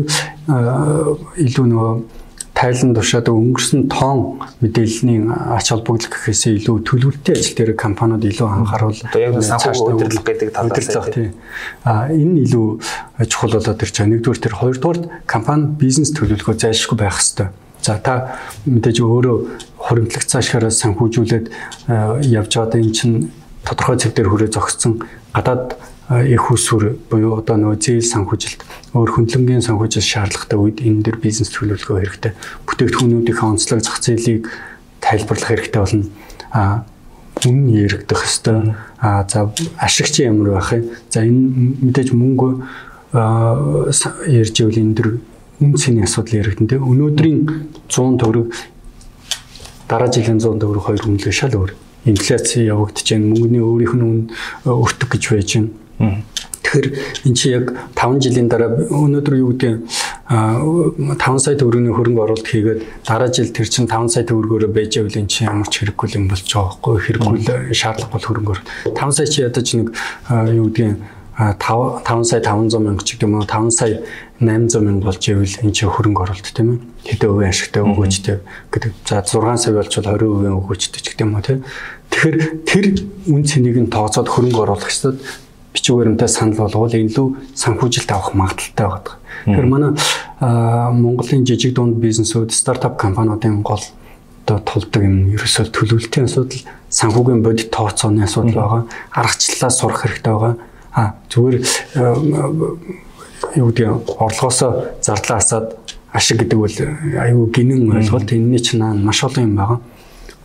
[1.41, 2.20] илүү нөгөө
[2.62, 9.01] тайлан тушаад өнгөрсөн тоон мэдээллийн ач холбогдол гэхээсээ илүү төлөвлөлтийн ажил дээр компаниуд илүү анхааруул
[9.01, 11.34] одоо яг санхүү удирдлага гэдэг талаас тийм
[11.82, 12.68] а энэ илүү
[13.26, 14.14] чухал болоод ирж байгаа.
[14.14, 17.49] Нэгдүгээр тэр хоёрдугаар компани бизнес төлөвлөгөө зайлшгүй байх хэрэгтэй.
[17.82, 18.38] За та
[18.70, 19.38] мэдээж өөрөө
[19.82, 21.45] хуримтлах цаашгаараа санхүүжүүлээд
[22.30, 23.34] явж байгаа энэ чинь
[23.66, 25.01] тодорхой цэг дээр хүрээ зогссон
[25.34, 25.82] гадаад
[26.12, 31.53] их усүр буюу одоо нөгөө зээл санхүүжилт өөр хөндлөнгийн санхүүжилт шаардлагатай үед энэ дэр бизнес
[31.55, 32.34] төлөвлөгөө хэрэгтэй.
[32.68, 34.51] Бүтээгдэхүүнүүдийн онцлог зах зээлийг
[34.99, 36.05] тайлбарлах хэрэгтэй болно.
[36.51, 36.84] А
[37.47, 38.76] үнэн яригдах хэвээр.
[38.99, 40.84] А за ашигч ямар байх вэ?
[41.07, 42.59] За энэ мэдээж мөнгө
[44.28, 45.09] ярьж ивэл энэ дэр
[45.64, 46.76] үн цэний асуудал яригдэн тэ.
[46.76, 47.39] Өнөөдрийн
[47.88, 48.51] 100 төгрөг
[49.88, 51.72] дараа жилийн 100 төгрөг хоёр үнэлгээ шал өөр
[52.05, 53.32] инфляци явагдаж байна.
[53.32, 54.28] Мөнгөний өөрийнх нь
[54.68, 55.81] өртөг гэж байж байна.
[56.00, 56.88] Тэгэхээр
[57.28, 59.84] эн чи яг 5 жилийн дараа өнөөдөр юу гэдэг
[60.32, 65.20] 5 сая төгрөгийн хөрөнгө оруулалт хийгээд дараа жил тэр чинь 5 сая төгрөгөөр байж байвал
[65.20, 68.60] эн чинь ямар ч хэрэггүй юм болж байгаа байхгүй хэрэггүй шаардлагагүй хөрөнгөөр.
[68.96, 69.92] 5 сая чи ядаж нэг
[70.56, 70.96] юу гэдэг
[71.60, 74.00] 5 5 сая 500 мянга ч гэдэг юм уу 5 сая
[74.39, 76.80] 800 мянга болж ивэл энэ чинь хөрөнгө оруулалт тийм ээ.
[77.04, 78.38] Хэдэн хувийн ашигтай өгөөжтэй
[78.72, 78.92] гэдэг.
[79.10, 81.60] За 6 сая болчвол 20% өгөөжтэй ч гэдэг юм уу тийм
[82.12, 82.38] тэгэхээр
[82.68, 82.86] тэр
[83.32, 85.16] үн цэнийг нь тооцоод хөрөнгө оруулагчдад
[85.74, 89.15] бичиг баримтаа санал болгоод илүү санхүүжилт авах магадaltaй байдаг.
[89.45, 89.91] Тэгэхээр манай
[90.41, 93.84] Монголын жижиг дунд бизнесүүд стартап компаниудын гол
[94.45, 98.84] одоо тулдаг юм ерөөсөө төлөвлөлтийн асуудал, санхүүгийн бодит тооцооны асуудал байгаа.
[99.11, 100.55] Аргачлалаа сурах хэрэгтэй байгаа.
[100.91, 101.55] А зүгээр
[103.55, 103.88] юу гэдэг
[104.19, 105.78] орлогоосоо зарлаа асаад
[106.11, 106.76] ашиг гэдэг бол
[107.15, 109.80] аюу гинэн ойлголт энэний чинь маш олон юм байгаа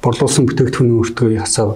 [0.05, 1.75] борлуулсан бүтээгдэхүүний өртгөө хасаа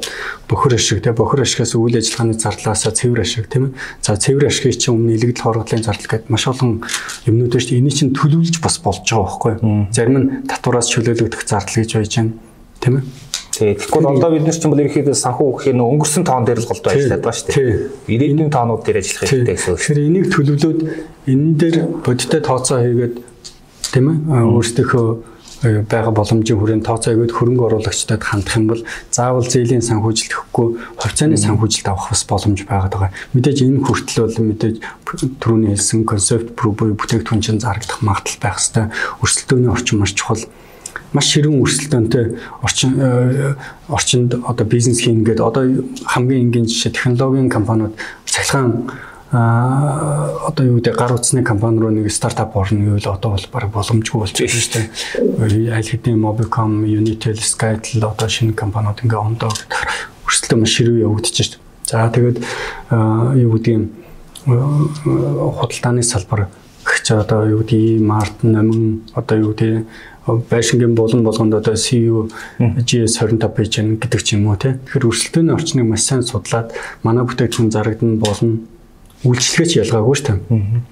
[0.48, 3.78] бохор ашиг тий бохор ашигаас үйл ажиллагааны зарлаасаа цэвэр ашиг тийм ээ.
[4.04, 6.84] За цэвэр ашигыг чинь өмнө илэгдэл хорголын зардал гэдэг маш олон
[7.26, 7.80] юмнууд шүү дээ.
[7.80, 9.88] Энийг чинь төлөвлөж бас болж байгаа байхгүй?
[9.90, 12.32] Зарим нь татвараас чөлөөлөгдөх зардал гэж байж байна
[12.78, 13.04] тийм ээ.
[13.60, 16.90] Тэгэхгүй одоо бид нар чинь бол ерөөхдөө санхүү гэхээр нөө өнгөрсөн тоон дээр л голдоо
[16.94, 18.14] ажиллаад байгаа шүү дээ.
[18.14, 19.80] Ирээдүйн тоонууд дээр ажиллах хэрэгтэй гэсэн үг.
[19.84, 20.80] Тэгэхээр энийг төлөвлөөд
[21.28, 23.14] энэ дээр бодиттой тооцоо хийгээд
[23.90, 25.08] тийм ээ өөрсдийнхөө
[25.60, 28.82] байгаа боломжийн хүрээнд тооцоо өгөөд хөрөнгө оруулагчдад хандах юм бол
[29.12, 33.12] заавал зээлийн санхүүжилт өгөхгүй хувьцааны санхүүжилт авах бас боломж байгаад байгаа.
[33.36, 34.76] Мэдээж энэ хүртэл бол мэдээж
[35.36, 38.88] түрүүний хэлсэн концепт буюу бүтээгдэхүүн чинь зарагдах магадлал байх хэвээр
[39.20, 40.48] өрсөлдөөний орчин маш чухал.
[41.12, 42.24] Маш ширүүн өрсөлдөөнтэй
[42.64, 42.90] орчин
[43.92, 48.88] орчинд одоо бизнес хийн гэдэг одоо хамгийн энгийн жишээ технологийн компаниуд цахилгаан
[49.32, 53.70] а одоо юу гэдэг гар утасны компани руу нэг стартап орно гэвэл одоо бол баг
[53.70, 55.70] боломжгүй болж байна шүү дээ.
[55.70, 59.54] Аль хэдийн Mobicom, Unitel, Skytel одоо шинэ компаниуд ингээ ондоо
[60.26, 61.62] өрсөлдөө маш ширүү явагдаж байна.
[61.86, 62.38] За тэгээд
[63.38, 63.78] юу гэдэг
[64.50, 66.50] худалдааны салбар
[66.82, 69.86] гэх чи одоо юу гэдэг Mart номин одоо юу гэдэг
[70.50, 72.26] байшингийн болон болгонд одоо CU
[72.58, 74.74] GS25 пэйж гэдэг ч юм уу тий.
[74.74, 76.74] Тэгэхээр өрсөлдөөний орчныг маш сайн судлаад
[77.06, 78.66] манай бүтээгдэхүүн зарагдана болно
[79.24, 80.82] үйлчлэгээч ялгаагүй шүү дээ.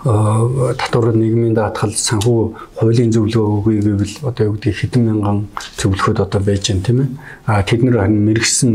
[0.00, 2.40] Аа татвар нийгмийн даатгал санхүү
[2.80, 5.38] хуулийн зөвлөгөө өгье гэвэл одоо юу гэдэг хэдэн мянган
[5.76, 7.08] зөвлөхөд одоо байж байна тийм ээ.
[7.44, 8.72] Аа тэд нар харин мэрэгсэн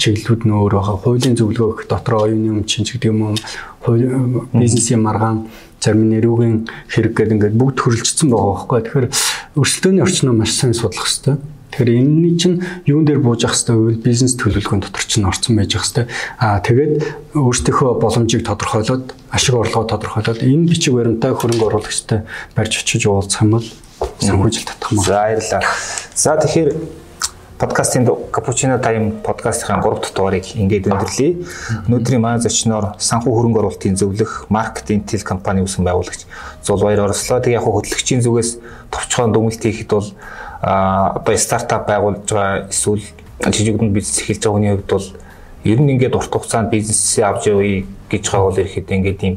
[0.00, 0.96] чиглэлүүд нь өөр байгаа.
[0.96, 3.36] Хуулийн зөвлөгөө гэх дотор оюуны өмчин ч гэдэг юм уу
[4.56, 6.56] бизнесийн маргаан зарим нэрүүгийн
[6.88, 8.80] хэрэг гэдэг ингээд бүгд хөрөлжсөн байгаа байхгүй.
[8.80, 9.08] Тэгэхээр
[9.60, 11.36] өрсөлдөөний орчноо маш сайн судлах хэрэгтэй.
[11.70, 15.86] Тэгэхээр энэний чинь юун дээр бууж ах хэвээр бизнес төлөвлөгөөний дотор чинь орсон байж ах
[15.86, 16.10] хэвээр.
[16.42, 16.94] Аа тэгээд
[17.38, 22.26] өөрсдийнхөө боломжийг тодорхойлоод, ашиг орлогоо тодорхойлоод энэ бичиг баримтаа хөрөнгө оруулагчтай
[22.58, 23.66] барьж очиж уулзах юм бол
[24.18, 25.04] санхүүжил татах маа.
[25.06, 25.62] За баярлалаа.
[26.14, 26.70] За тэгэхээр
[27.60, 31.30] подкастын Cappuccino Time подкастын 3 дахь дугаарыг ингээд өндөрлөе.
[31.92, 36.24] Өнөөдрийн маань зочноор санхүү хөрөнгө оруулалтын зөвлөх Market Intel компани үүсгэн байгуулагч
[36.64, 37.44] Зулбаяр орслоо.
[37.44, 40.08] Тэг яг хөтлөгчийн зүгээс товчхон дүгнэлт хийхэд бол
[40.60, 43.02] одоо стартап байгуулж байгаа эсвэл
[43.40, 45.08] жижигдэн бизнес эхэлж байгаа хүний хувьд бол
[45.64, 49.36] ер нь ингээд урт хугацаанд бизнесээ авч явъя гэж байгаа бол ирэхэд ингээд ийм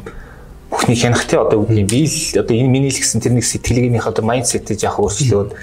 [0.71, 4.07] бүхний хянах тий одоо үгүй би л одоо энэ миний л гэсэн тэр нэг сэтгэлгээнийх
[4.07, 5.55] одоо майндсетийг яах өөрчлөөд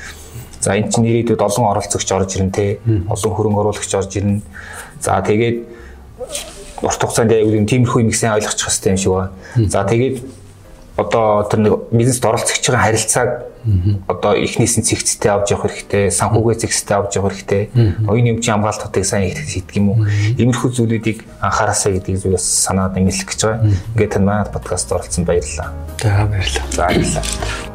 [0.61, 2.71] за эн чинь ирээдүйд олон оролцогч орж ирнэ тий
[3.09, 4.41] олон хөрөнгө оруулагч орж ирнэ.
[5.01, 5.57] За тэгээд
[6.85, 9.33] урт хугацаанд яг үгүй тиймэрхүү юм гэсэн ойлгочих хэрэгтэй юм шиг байна.
[9.69, 10.17] За тэгээд
[11.01, 13.31] одоо тэр нэг бизнест оролцогч байгаа харилцааг
[14.09, 17.63] одоо эхнээс нь цэгцтэй авч явах хэрэгтэй, санхүүгээ цэгцтэй авч явах хэрэгтэй.
[18.09, 20.09] Оюуны өмчийн хамгаалтуудыг сайн хийдэг юм уу?
[20.41, 23.61] Иймэрхүү зүйлүүдийг анхаараасаа гэдгийг зүгээс санаад нэмэлт гэж байгаа.
[23.97, 25.77] Ингээд тань манай подкаст оролцсон баярлалаа.
[26.01, 26.73] За баярлалаа.
[26.73, 27.70] За баярлалаа.